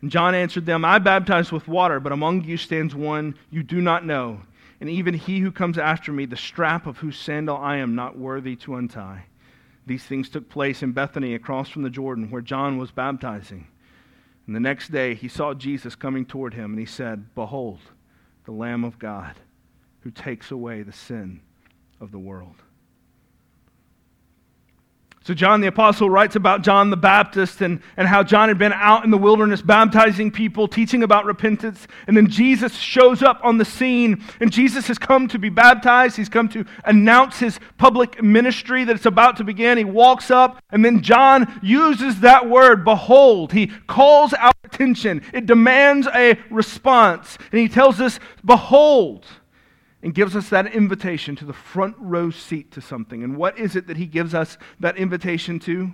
And 0.04 0.12
John 0.12 0.36
answered 0.36 0.68
them, 0.68 0.86
I 0.86 1.00
baptize 1.00 1.52
with 1.52 1.68
water, 1.68 2.00
but 2.00 2.12
among 2.12 2.44
you 2.44 2.58
stands 2.58 2.94
one 2.94 3.34
you 3.50 3.64
do 3.64 3.82
not 3.82 4.06
know, 4.06 4.42
and 4.80 4.88
even 4.88 5.16
he 5.16 5.40
who 5.40 5.52
comes 5.52 5.80
after 5.80 6.12
me, 6.12 6.28
the 6.28 6.38
strap 6.38 6.86
of 6.86 7.00
whose 7.00 7.18
sandal 7.18 7.58
I 7.58 7.78
am 7.78 7.96
not 7.96 8.16
worthy 8.16 8.56
to 8.58 8.76
untie. 8.76 9.26
These 9.88 10.04
things 10.04 10.30
took 10.30 10.48
place 10.48 10.84
in 10.84 10.92
Bethany 10.92 11.34
across 11.34 11.70
from 11.70 11.82
the 11.82 11.90
Jordan, 11.90 12.30
where 12.30 12.44
John 12.44 12.78
was 12.78 12.92
baptizing. 12.92 13.66
And 14.46 14.56
the 14.56 14.60
next 14.60 14.92
day 14.92 15.16
he 15.16 15.28
saw 15.28 15.56
Jesus 15.56 15.96
coming 15.96 16.28
toward 16.28 16.54
him, 16.54 16.74
and 16.74 16.80
he 16.80 16.86
said, 16.86 17.34
Behold, 17.34 17.80
the 18.44 18.52
Lamb 18.52 18.84
of 18.84 19.00
God, 19.00 19.34
who 20.02 20.12
takes 20.12 20.52
away 20.52 20.84
the 20.84 20.94
sin 20.94 21.42
of 22.00 22.12
the 22.12 22.20
world. 22.20 22.56
So, 25.26 25.34
John 25.34 25.60
the 25.60 25.66
Apostle 25.66 26.08
writes 26.08 26.36
about 26.36 26.62
John 26.62 26.92
the 26.92 26.98
Baptist 26.98 27.62
and, 27.62 27.82
and 27.98 28.08
how 28.08 28.22
John 28.22 28.48
had 28.48 28.60
been 28.60 28.74
out 28.74 29.06
in 29.06 29.10
the 29.10 29.18
wilderness 29.18 29.60
baptizing 29.60 30.30
people, 30.30 30.68
teaching 30.68 31.02
about 31.02 31.26
repentance. 31.26 31.88
And 32.06 32.16
then 32.16 32.30
Jesus 32.30 32.76
shows 32.76 33.24
up 33.24 33.40
on 33.42 33.58
the 33.58 33.66
scene, 33.66 34.24
and 34.40 34.52
Jesus 34.52 34.86
has 34.86 35.00
come 35.00 35.28
to 35.30 35.40
be 35.40 35.50
baptized. 35.50 36.16
He's 36.16 36.30
come 36.30 36.48
to 36.50 36.64
announce 36.84 37.40
his 37.40 37.60
public 37.80 38.22
ministry 38.22 38.84
that 38.84 38.96
it's 38.96 39.08
about 39.08 39.38
to 39.38 39.44
begin. 39.44 39.80
He 39.80 39.84
walks 39.84 40.30
up, 40.30 40.62
and 40.70 40.86
then 40.86 41.02
John 41.02 41.60
uses 41.64 42.20
that 42.20 42.48
word, 42.48 42.86
behold. 42.86 43.52
He 43.52 43.72
calls 43.88 44.32
our 44.34 44.54
attention, 44.64 45.24
it 45.34 45.48
demands 45.48 46.08
a 46.14 46.38
response. 46.52 47.40
And 47.52 47.60
he 47.60 47.68
tells 47.68 48.00
us, 48.00 48.20
behold 48.46 49.26
and 50.06 50.14
gives 50.14 50.36
us 50.36 50.50
that 50.50 50.72
invitation 50.72 51.36
to 51.36 51.46
the 51.46 51.52
front 51.52 51.96
row 51.98 52.30
seat 52.30 52.70
to 52.70 52.80
something. 52.80 53.24
And 53.24 53.36
what 53.36 53.58
is 53.58 53.76
it 53.76 53.88
that 53.88 53.98
he 53.98 54.06
gives 54.06 54.36
us 54.36 54.56
that 54.80 54.98
invitation 54.98 55.58
to? 55.62 55.94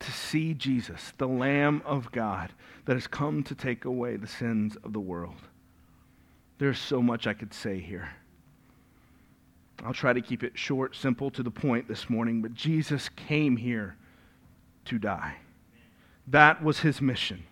To 0.00 0.12
see 0.12 0.52
Jesus, 0.52 1.14
the 1.16 1.26
Lamb 1.26 1.80
of 1.86 2.12
God 2.12 2.52
that 2.84 2.96
has 2.96 3.06
come 3.06 3.42
to 3.44 3.54
take 3.54 3.86
away 3.86 4.16
the 4.16 4.26
sins 4.26 4.76
of 4.84 4.92
the 4.92 5.00
world. 5.00 5.48
There's 6.58 6.78
so 6.78 7.00
much 7.00 7.26
I 7.26 7.32
could 7.32 7.54
say 7.54 7.80
here. 7.80 8.10
I'll 9.82 9.94
try 9.94 10.12
to 10.12 10.20
keep 10.20 10.42
it 10.42 10.58
short, 10.58 10.94
simple, 10.94 11.30
to 11.30 11.42
the 11.42 11.50
point 11.50 11.88
this 11.88 12.10
morning, 12.10 12.42
but 12.42 12.52
Jesus 12.52 13.08
came 13.08 13.56
here 13.56 13.96
to 14.84 14.98
die. 14.98 15.36
That 16.26 16.62
was 16.62 16.80
his 16.80 17.00
mission. 17.00 17.44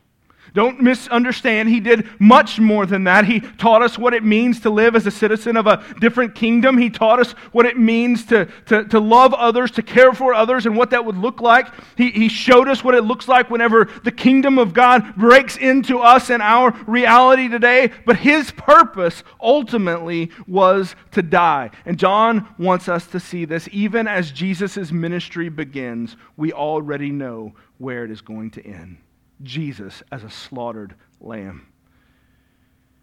Don't 0.55 0.81
misunderstand. 0.81 1.69
He 1.69 1.81
did 1.81 2.09
much 2.19 2.59
more 2.59 2.87
than 2.87 3.05
that. 3.05 3.25
He 3.25 3.41
taught 3.41 3.83
us 3.83 3.99
what 3.99 4.15
it 4.15 4.25
means 4.25 4.61
to 4.61 4.71
live 4.71 4.97
as 4.97 5.07
a 5.07 5.11
citizen 5.11 5.57
of 5.57 5.67
a 5.67 5.85
different 6.01 6.35
kingdom. 6.35 6.79
He 6.79 6.91
taught 6.91 7.21
us 7.21 7.33
what 7.53 7.67
it 7.67 7.79
means 7.79 8.25
to, 8.27 8.47
to, 8.67 8.85
to 8.85 9.01
love 9.01 9.35
others, 9.35 9.71
to 9.73 9.83
care 9.83 10.13
for 10.13 10.35
others, 10.35 10.67
and 10.67 10.77
what 10.77 10.91
that 10.91 11.05
would 11.05 11.17
look 11.17 11.41
like. 11.41 11.69
He, 11.97 12.11
he 12.11 12.29
showed 12.29 12.69
us 12.69 12.83
what 12.83 12.95
it 12.95 13.05
looks 13.05 13.29
like 13.29 13.51
whenever 13.51 13.89
the 14.05 14.13
kingdom 14.13 14.59
of 14.59 14.75
God 14.75 15.17
breaks 15.17 15.57
into 15.57 15.99
us 15.99 16.31
and 16.31 16.43
our 16.43 16.73
reality 16.87 17.49
today. 17.49 17.93
But 18.07 18.17
his 18.17 18.51
purpose 18.51 19.23
ultimately 19.41 20.31
was 20.47 20.95
to 21.13 21.23
die. 21.23 21.71
And 21.85 21.99
John 21.99 22.49
wants 22.59 22.89
us 22.89 23.07
to 23.09 23.21
see 23.21 23.45
this. 23.45 23.69
Even 23.73 24.07
as 24.07 24.31
Jesus' 24.31 24.91
ministry 24.91 25.49
begins, 25.49 26.17
we 26.37 26.53
already 26.53 27.11
know 27.11 27.55
where 27.79 28.05
it 28.05 28.11
is 28.11 28.21
going 28.21 28.51
to 28.53 28.67
end. 28.67 28.99
Jesus 29.43 30.03
as 30.11 30.25
a 30.25 30.31
slaughtered 30.31 30.95
lamb. 31.21 31.67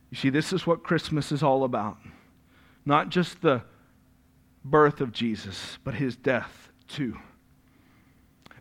You 0.10 0.18
see, 0.18 0.30
this 0.30 0.54
is 0.54 0.66
what 0.66 0.84
Christmas 0.84 1.32
is 1.32 1.44
all 1.44 1.64
about. 1.64 1.98
Not 2.86 3.10
just 3.10 3.42
the 3.42 3.64
birth 4.64 5.02
of 5.02 5.12
Jesus, 5.12 5.78
but 5.84 5.94
his 5.94 6.16
death 6.16 6.70
too. 6.88 7.18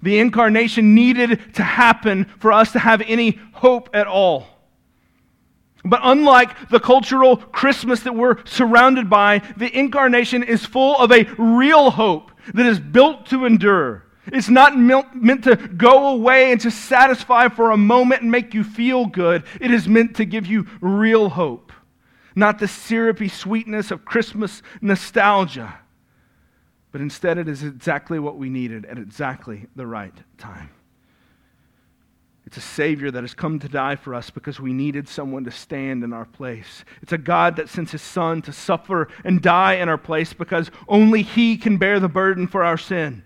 The 0.03 0.19
incarnation 0.19 0.95
needed 0.95 1.55
to 1.55 1.63
happen 1.63 2.27
for 2.39 2.53
us 2.53 2.73
to 2.73 2.79
have 2.79 3.03
any 3.07 3.39
hope 3.53 3.91
at 3.95 4.07
all. 4.07 4.47
But 5.85 6.01
unlike 6.03 6.71
the 6.71 6.81
cultural 6.81 7.37
Christmas 7.37 8.01
that 8.01 8.15
we're 8.15 8.45
surrounded 8.47 9.11
by, 9.11 9.41
the 9.57 9.75
incarnation 9.77 10.43
is 10.43 10.65
full 10.65 10.97
of 10.97 11.13
a 11.13 11.25
real 11.39 11.91
hope 11.91 12.31
that 12.55 12.67
is 12.67 12.81
built 12.81 13.27
to 13.27 13.45
endure. 13.45 14.04
It's 14.27 14.49
not 14.49 14.77
meant 14.79 15.45
to 15.45 15.57
go 15.57 16.09
away 16.09 16.53
and 16.53 16.61
to 16.63 16.71
satisfy 16.71 17.49
for 17.49 17.71
a 17.71 17.77
moment 17.77 18.23
and 18.23 18.31
make 18.31 18.55
you 18.55 18.65
feel 18.65 19.07
good. 19.07 19.45
It 19.61 19.71
is 19.71 19.87
meant 19.87 20.17
to 20.17 20.25
give 20.25 20.47
you 20.47 20.67
real 20.81 21.29
hope, 21.29 21.73
not 22.35 22.59
the 22.59 22.69
syrupy 22.69 23.29
sweetness 23.29 23.91
of 23.91 24.05
Christmas 24.05 24.63
nostalgia. 24.81 25.79
But 26.91 27.01
instead, 27.01 27.39
it 27.39 27.49
is 27.49 27.63
exactly 27.63 28.19
what 28.19 28.39
we 28.39 28.49
needed 28.49 28.87
at 28.87 28.99
exactly 28.99 29.67
the 29.75 29.87
right 29.87 30.15
time. 30.39 30.71
It's 32.47 32.57
a 32.57 32.61
Savior 32.61 33.11
that 33.11 33.25
has 33.25 33.35
come 33.35 33.59
to 33.59 33.69
die 33.69 33.97
for 33.97 34.15
us 34.15 34.31
because 34.31 34.61
we 34.61 34.73
needed 34.73 35.09
someone 35.09 35.45
to 35.45 35.51
stand 35.51 36.05
in 36.05 36.13
our 36.13 36.27
place. 36.27 36.85
It's 37.03 37.13
a 37.13 37.19
God 37.19 37.57
that 37.57 37.69
sends 37.69 37.91
His 37.91 38.03
Son 38.03 38.43
to 38.43 38.53
suffer 38.53 39.09
and 39.25 39.43
die 39.43 39.75
in 39.75 39.89
our 39.89 39.99
place 39.99 40.33
because 40.33 40.71
only 40.87 41.23
He 41.23 41.57
can 41.57 41.79
bear 41.79 41.99
the 41.99 42.09
burden 42.09 42.47
for 42.47 42.63
our 42.63 42.79
sin. 42.79 43.25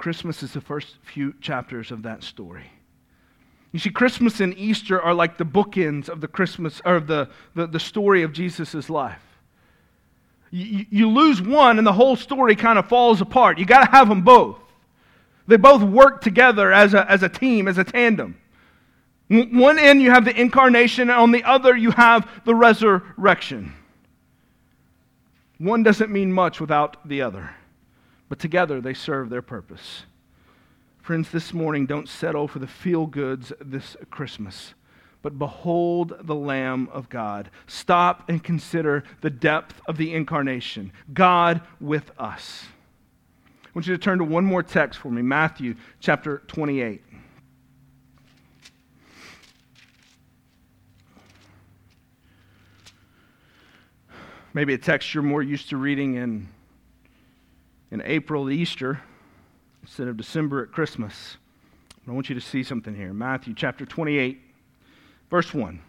Christmas 0.00 0.42
is 0.42 0.52
the 0.54 0.62
first 0.62 0.96
few 1.02 1.34
chapters 1.42 1.90
of 1.90 2.04
that 2.04 2.24
story. 2.24 2.72
You 3.70 3.78
see, 3.78 3.90
Christmas 3.90 4.40
and 4.40 4.56
Easter 4.56 4.98
are 4.98 5.12
like 5.12 5.36
the 5.36 5.44
bookends 5.44 6.08
of 6.08 6.22
the 6.22 6.26
Christmas 6.26 6.80
or 6.86 7.00
the, 7.00 7.28
the, 7.54 7.66
the 7.66 7.78
story 7.78 8.22
of 8.22 8.32
Jesus' 8.32 8.88
life. 8.88 9.20
You, 10.50 10.86
you 10.88 11.08
lose 11.10 11.42
one, 11.42 11.76
and 11.76 11.86
the 11.86 11.92
whole 11.92 12.16
story 12.16 12.56
kind 12.56 12.78
of 12.78 12.88
falls 12.88 13.20
apart. 13.20 13.58
You 13.58 13.66
got 13.66 13.84
to 13.84 13.90
have 13.90 14.08
them 14.08 14.22
both. 14.22 14.56
They 15.46 15.58
both 15.58 15.82
work 15.82 16.22
together 16.22 16.72
as 16.72 16.94
a, 16.94 17.08
as 17.08 17.22
a 17.22 17.28
team, 17.28 17.68
as 17.68 17.76
a 17.76 17.84
tandem. 17.84 18.40
One 19.28 19.78
end 19.78 20.00
you 20.00 20.12
have 20.12 20.24
the 20.24 20.34
incarnation, 20.34 21.10
and 21.10 21.20
on 21.20 21.30
the 21.30 21.44
other 21.44 21.76
you 21.76 21.90
have 21.90 22.26
the 22.46 22.54
resurrection. 22.54 23.74
One 25.58 25.82
doesn't 25.82 26.10
mean 26.10 26.32
much 26.32 26.58
without 26.58 27.06
the 27.06 27.20
other 27.20 27.50
but 28.30 28.38
together 28.38 28.80
they 28.80 28.94
serve 28.94 29.28
their 29.28 29.42
purpose. 29.42 30.04
Friends, 31.02 31.30
this 31.30 31.52
morning, 31.52 31.84
don't 31.84 32.08
settle 32.08 32.46
for 32.46 32.60
the 32.60 32.66
feel 32.66 33.04
goods 33.04 33.52
this 33.60 33.96
Christmas, 34.08 34.72
but 35.20 35.36
behold 35.38 36.14
the 36.20 36.34
Lamb 36.34 36.88
of 36.92 37.08
God. 37.08 37.50
Stop 37.66 38.28
and 38.28 38.42
consider 38.42 39.02
the 39.20 39.30
depth 39.30 39.80
of 39.86 39.96
the 39.96 40.14
incarnation 40.14 40.92
God 41.12 41.60
with 41.80 42.12
us. 42.18 42.66
I 43.64 43.68
want 43.74 43.88
you 43.88 43.96
to 43.96 44.02
turn 44.02 44.18
to 44.18 44.24
one 44.24 44.44
more 44.44 44.62
text 44.62 45.00
for 45.00 45.10
me 45.10 45.22
Matthew 45.22 45.74
chapter 45.98 46.42
28. 46.46 47.02
Maybe 54.54 54.74
a 54.74 54.78
text 54.78 55.14
you're 55.14 55.22
more 55.22 55.42
used 55.42 55.68
to 55.70 55.76
reading 55.76 56.14
in 56.14 56.48
in 57.90 58.02
April 58.04 58.46
at 58.46 58.52
Easter 58.52 59.00
instead 59.82 60.08
of 60.08 60.16
December 60.16 60.62
at 60.62 60.72
Christmas. 60.72 61.36
I 62.08 62.12
want 62.12 62.28
you 62.28 62.34
to 62.34 62.40
see 62.40 62.62
something 62.62 62.94
here. 62.94 63.12
Matthew 63.12 63.54
chapter 63.54 63.86
28, 63.86 64.40
verse 65.30 65.54
1. 65.54 65.80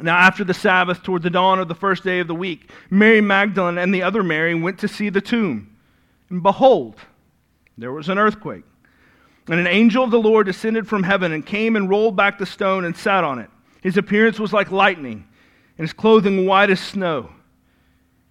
Now, 0.00 0.16
after 0.16 0.42
the 0.42 0.54
Sabbath, 0.54 1.02
toward 1.02 1.22
the 1.22 1.30
dawn 1.30 1.60
of 1.60 1.68
the 1.68 1.74
first 1.74 2.02
day 2.02 2.18
of 2.20 2.26
the 2.26 2.34
week, 2.34 2.70
Mary 2.90 3.20
Magdalene 3.20 3.78
and 3.78 3.94
the 3.94 4.02
other 4.02 4.22
Mary 4.22 4.54
went 4.54 4.78
to 4.80 4.88
see 4.88 5.08
the 5.08 5.20
tomb. 5.20 5.76
And 6.30 6.42
behold, 6.42 6.96
there 7.78 7.92
was 7.92 8.08
an 8.08 8.18
earthquake. 8.18 8.64
And 9.48 9.60
an 9.60 9.66
angel 9.66 10.02
of 10.02 10.10
the 10.10 10.18
Lord 10.18 10.46
descended 10.46 10.88
from 10.88 11.02
heaven 11.02 11.32
and 11.32 11.44
came 11.44 11.76
and 11.76 11.88
rolled 11.88 12.16
back 12.16 12.38
the 12.38 12.46
stone 12.46 12.84
and 12.84 12.96
sat 12.96 13.24
on 13.24 13.38
it. 13.38 13.50
His 13.82 13.96
appearance 13.96 14.40
was 14.40 14.52
like 14.52 14.70
lightning, 14.70 15.26
and 15.78 15.86
his 15.86 15.92
clothing 15.92 16.46
white 16.46 16.70
as 16.70 16.80
snow. 16.80 17.30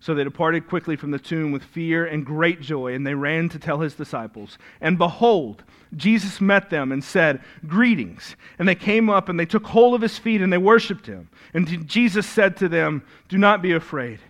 So 0.00 0.14
they 0.14 0.24
departed 0.24 0.66
quickly 0.66 0.96
from 0.96 1.10
the 1.10 1.18
tomb 1.18 1.52
with 1.52 1.62
fear 1.62 2.06
and 2.06 2.24
great 2.24 2.62
joy, 2.62 2.94
and 2.94 3.06
they 3.06 3.14
ran 3.14 3.50
to 3.50 3.58
tell 3.58 3.80
his 3.80 3.94
disciples. 3.94 4.56
And 4.80 4.96
behold, 4.96 5.62
Jesus 5.94 6.40
met 6.40 6.70
them 6.70 6.90
and 6.90 7.04
said, 7.04 7.42
Greetings. 7.66 8.34
And 8.58 8.66
they 8.66 8.74
came 8.74 9.10
up 9.10 9.28
and 9.28 9.38
they 9.38 9.44
took 9.44 9.66
hold 9.66 9.94
of 9.94 10.00
his 10.00 10.16
feet 10.16 10.40
and 10.40 10.50
they 10.50 10.58
worshiped 10.58 11.06
him. 11.06 11.28
And 11.52 11.86
Jesus 11.86 12.26
said 12.26 12.56
to 12.58 12.68
them, 12.68 13.02
Do 13.28 13.36
not 13.36 13.60
be 13.60 13.72
afraid. 13.72 14.20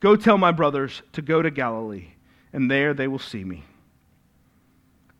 Go 0.00 0.16
tell 0.16 0.36
my 0.36 0.50
brothers 0.50 1.02
to 1.12 1.22
go 1.22 1.42
to 1.42 1.50
Galilee, 1.50 2.08
and 2.52 2.70
there 2.70 2.92
they 2.92 3.06
will 3.06 3.18
see 3.18 3.44
me. 3.44 3.64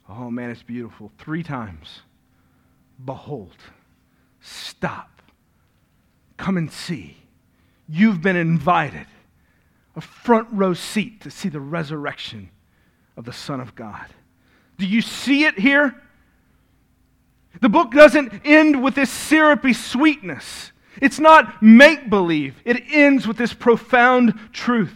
Oh 0.08 0.30
man, 0.30 0.50
it's 0.50 0.62
beautiful. 0.62 1.12
Three 1.18 1.44
times. 1.44 2.00
Behold, 3.02 3.56
stop, 4.40 5.22
come 6.36 6.56
and 6.56 6.70
see. 6.70 7.16
You've 7.88 8.20
been 8.20 8.36
invited 8.36 9.06
a 10.00 10.02
front 10.02 10.48
row 10.50 10.72
seat 10.72 11.20
to 11.20 11.30
see 11.30 11.50
the 11.50 11.60
resurrection 11.60 12.48
of 13.18 13.26
the 13.26 13.34
Son 13.34 13.60
of 13.60 13.74
God. 13.74 14.06
Do 14.78 14.86
you 14.86 15.02
see 15.02 15.44
it 15.44 15.58
here? 15.58 15.94
The 17.60 17.68
book 17.68 17.90
doesn't 17.92 18.32
end 18.46 18.82
with 18.82 18.94
this 18.94 19.10
syrupy 19.10 19.74
sweetness. 19.74 20.72
It's 21.02 21.18
not 21.18 21.62
make 21.62 22.08
believe. 22.08 22.54
It 22.64 22.82
ends 22.90 23.28
with 23.28 23.36
this 23.36 23.52
profound 23.52 24.38
truth. 24.54 24.94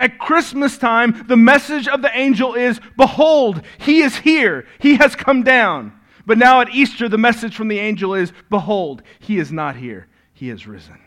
At 0.00 0.18
Christmas 0.18 0.76
time, 0.76 1.24
the 1.28 1.36
message 1.36 1.86
of 1.86 2.02
the 2.02 2.10
angel 2.12 2.54
is 2.54 2.80
Behold, 2.96 3.62
he 3.78 4.02
is 4.02 4.16
here. 4.16 4.66
He 4.80 4.96
has 4.96 5.14
come 5.14 5.44
down. 5.44 5.92
But 6.26 6.38
now 6.38 6.60
at 6.60 6.70
Easter, 6.70 7.08
the 7.08 7.18
message 7.18 7.54
from 7.54 7.68
the 7.68 7.78
angel 7.78 8.14
is 8.14 8.32
Behold, 8.50 9.02
he 9.20 9.38
is 9.38 9.52
not 9.52 9.76
here. 9.76 10.08
He 10.32 10.50
is 10.50 10.66
risen. 10.66 11.03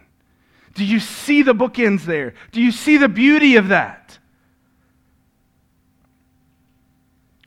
Do 0.77 0.85
you 0.85 0.99
see 0.99 1.41
the 1.41 1.55
bookends 1.55 2.05
there? 2.05 2.35
Do 2.51 2.61
you 2.61 2.71
see 2.71 2.97
the 2.97 3.09
beauty 3.09 3.55
of 3.55 3.69
that? 3.69 4.19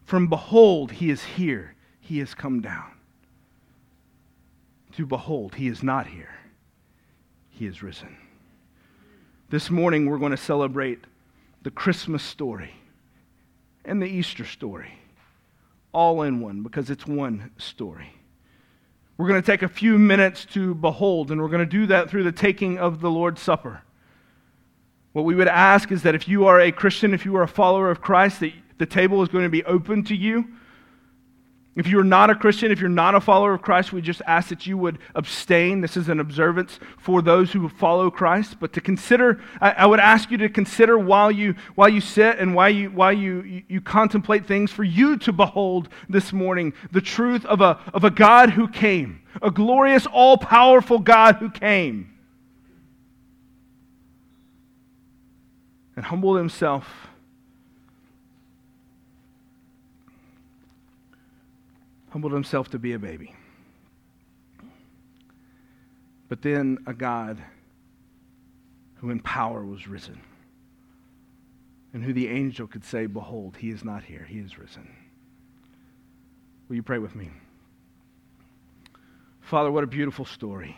From 0.05 0.27
behold, 0.27 0.91
he 0.91 1.11
is 1.11 1.23
here, 1.23 1.77
he 2.01 2.19
has 2.19 2.35
come 2.35 2.61
down. 2.61 2.91
To 4.97 5.07
behold, 5.07 5.55
he 5.55 5.69
is 5.69 5.81
not 5.81 6.09
here, 6.09 6.35
he 7.51 7.67
is 7.67 7.85
risen. 7.85 8.17
This 9.49 9.71
morning, 9.71 10.07
we're 10.07 10.19
going 10.19 10.33
to 10.33 10.37
celebrate 10.37 11.05
the 11.63 11.71
Christmas 11.71 12.25
story 12.25 12.75
and 13.85 14.03
the 14.03 14.09
Easter 14.09 14.45
story 14.45 14.99
all 15.93 16.23
in 16.23 16.41
one 16.41 16.65
because 16.65 16.91
it's 16.91 17.07
one 17.07 17.53
story. 17.59 18.13
We're 19.21 19.29
going 19.29 19.43
to 19.43 19.47
take 19.47 19.61
a 19.61 19.69
few 19.69 19.99
minutes 19.99 20.47
to 20.55 20.75
behold, 20.75 21.31
and 21.31 21.43
we're 21.43 21.49
going 21.49 21.61
to 21.61 21.67
do 21.67 21.87
that 21.89 22.09
through 22.09 22.25
the 22.25 22.33
taking 22.33 22.79
of 22.79 23.03
the 23.03 23.11
Lord's 23.11 23.43
Supper. 23.43 23.83
What 25.13 25.27
we 25.27 25.35
would 25.35 25.47
ask 25.47 25.93
is 25.93 26.05
that 26.05 26.15
if 26.15 26.27
you 26.27 26.47
are 26.47 26.59
a 26.59 26.73
Christian, 26.73 27.13
if 27.13 27.27
you 27.27 27.37
are 27.37 27.43
a 27.43 27.47
follower 27.47 27.91
of 27.91 28.01
Christ, 28.01 28.41
that 28.41 28.55
the 28.79 28.87
table 28.87 29.23
is 29.23 29.29
going 29.29 29.45
to 29.45 29.51
be 29.51 29.63
open 29.65 30.05
to 30.05 30.17
you. 30.17 30.49
If 31.77 31.87
you're 31.87 32.03
not 32.03 32.31
a 32.31 32.35
Christian, 32.35 32.73
if 32.73 32.81
you're 32.81 32.89
not 32.89 33.15
a 33.15 33.21
follower 33.21 33.55
of 33.55 33.63
Christ, 33.63 33.93
we 33.93 34.03
just 34.03 34.23
ask 34.27 34.49
that 34.49 34.67
you 34.67 34.77
would 34.77 34.99
abstain. 35.15 35.81
This 35.81 35.97
is 35.97 36.09
an 36.09 36.19
observance 36.19 36.81
for 36.99 37.23
those 37.23 37.53
who 37.53 37.69
follow 37.69 38.11
Christ. 38.11 38.57
But 38.59 38.73
to 38.73 38.81
consider, 38.81 39.41
I, 39.61 39.71
I 39.71 39.87
would 39.87 40.01
ask 40.01 40.33
you 40.33 40.39
to 40.39 40.49
consider 40.49 40.99
while 40.99 41.31
you, 41.31 41.55
while 41.77 41.89
you 41.89 42.01
sit 42.01 42.41
and 42.41 42.57
while, 42.57 42.71
you, 42.71 42.91
while 42.91 43.13
you, 43.13 43.63
you, 43.69 43.81
contemplate 43.81 44.47
things, 44.47 44.73
for 44.73 44.83
you 44.83 45.17
to 45.19 45.33
behold 45.33 45.89
this 46.09 46.33
morning 46.33 46.73
the 46.91 47.01
truth 47.01 47.47
of 47.47 47.61
a, 47.61 47.79
of 47.95 48.03
a 48.03 48.11
God 48.11 48.51
who 48.51 48.67
came, 48.67 49.23
a 49.41 49.53
glorious, 49.53 50.07
all 50.07 50.39
powerful 50.39 50.99
God 50.99 51.37
who 51.37 51.51
came 51.51 52.11
and 55.95 56.05
humbled 56.05 56.37
himself. 56.37 57.10
Humbled 62.11 62.33
himself 62.33 62.69
to 62.71 62.79
be 62.79 62.93
a 62.93 62.99
baby. 62.99 63.35
But 66.29 66.43
then 66.43 66.79
a 66.87 66.95
God 66.95 67.43
who 68.97 69.11
in 69.11 69.21
power 69.21 69.65
was 69.65 69.89
risen, 69.89 70.21
and 71.93 72.05
who 72.05 72.13
the 72.13 72.29
angel 72.29 72.67
could 72.67 72.85
say, 72.85 73.07
Behold, 73.07 73.57
he 73.57 73.71
is 73.71 73.83
not 73.85 74.05
here, 74.05 74.25
he 74.29 74.39
is 74.39 74.59
risen. 74.59 74.89
Will 76.69 76.77
you 76.77 76.83
pray 76.83 76.99
with 76.99 77.17
me? 77.17 77.31
Father, 79.41 79.73
what 79.73 79.83
a 79.83 79.89
beautiful 79.89 80.25
story. 80.25 80.77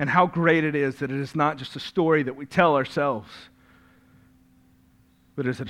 and 0.00 0.08
how 0.08 0.26
great 0.26 0.64
it 0.64 0.74
is 0.74 0.96
that 0.96 1.10
it 1.10 1.20
is 1.20 1.36
not 1.36 1.58
just 1.58 1.76
a 1.76 1.80
story 1.80 2.22
that 2.22 2.34
we 2.34 2.46
tell 2.46 2.74
ourselves, 2.74 3.28
but 5.36 5.46
it 5.46 5.50
is 5.50 5.60
a, 5.60 5.66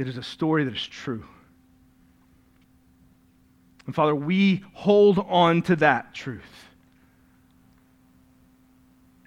it 0.00 0.08
is 0.08 0.16
a 0.16 0.22
story 0.22 0.64
that 0.64 0.74
is 0.74 0.86
true. 0.86 1.24
And 3.86 3.94
Father, 3.94 4.14
we 4.14 4.64
hold 4.72 5.18
on 5.28 5.62
to 5.62 5.76
that 5.76 6.14
truth. 6.14 6.42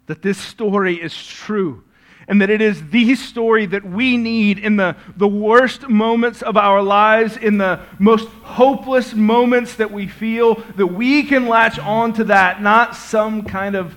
That 0.08 0.22
this 0.22 0.38
story 0.38 0.96
is 0.96 1.16
true 1.16 1.84
and 2.28 2.42
that 2.42 2.50
it 2.50 2.62
is 2.62 2.90
the 2.90 3.16
story 3.16 3.66
that 3.68 3.86
we 3.86 4.18
need 4.18 4.60
in 4.60 4.76
the, 4.76 4.98
the 5.16 5.28
worst 5.28 5.88
moments 5.88 6.42
of 6.42 6.58
our 6.58 6.82
lives, 6.82 7.38
in 7.38 7.58
the 7.58 7.80
most 8.00 8.28
hopeless 8.28 9.14
moments 9.14 9.76
that 9.76 9.92
we 9.92 10.08
feel, 10.08 10.56
that 10.76 10.88
we 10.88 11.24
can 11.24 11.48
latch 11.48 11.80
on 11.80 12.12
to 12.14 12.26
that, 12.26 12.62
not 12.62 12.96
some 12.96 13.44
kind 13.44 13.76
of 13.76 13.96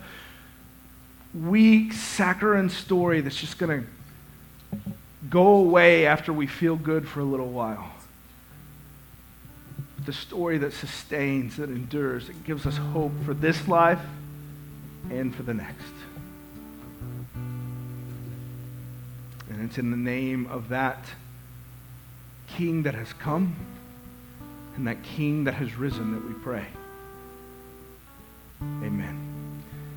weak, 1.35 1.93
saccharine 1.93 2.69
story 2.69 3.21
that's 3.21 3.37
just 3.37 3.59
going 3.59 3.81
to 3.83 3.87
go 5.31 5.47
away 5.57 6.07
after 6.07 6.33
we 6.33 6.47
feel 6.47 6.77
good 6.77 7.09
for 7.09 7.21
a 7.21 7.25
little 7.25 7.49
while. 7.49 7.93
But 9.97 10.07
The 10.07 10.13
story 10.13 10.59
that 10.59 10.73
sustains, 10.73 11.57
that 11.57 11.71
endures, 11.71 12.27
that 12.27 12.45
gives 12.45 12.67
us 12.67 12.77
hope 12.77 13.13
for 13.25 13.33
this 13.33 13.69
life 13.69 14.01
and 15.11 15.35
for 15.35 15.45
the 15.45 15.55
next. 15.55 15.93
And 19.51 19.65
it's 19.65 19.79
in 19.79 19.91
the 19.91 19.97
name 19.97 20.47
of 20.47 20.69
that 20.69 21.05
King 22.49 22.83
that 22.83 22.95
has 22.95 23.13
come 23.13 23.57
and 24.77 24.87
that 24.87 25.03
King 25.03 25.45
that 25.45 25.55
has 25.55 25.77
risen 25.77 26.13
that 26.13 26.27
we 26.27 26.35
pray. 26.35 26.67
Amen. 28.61 29.30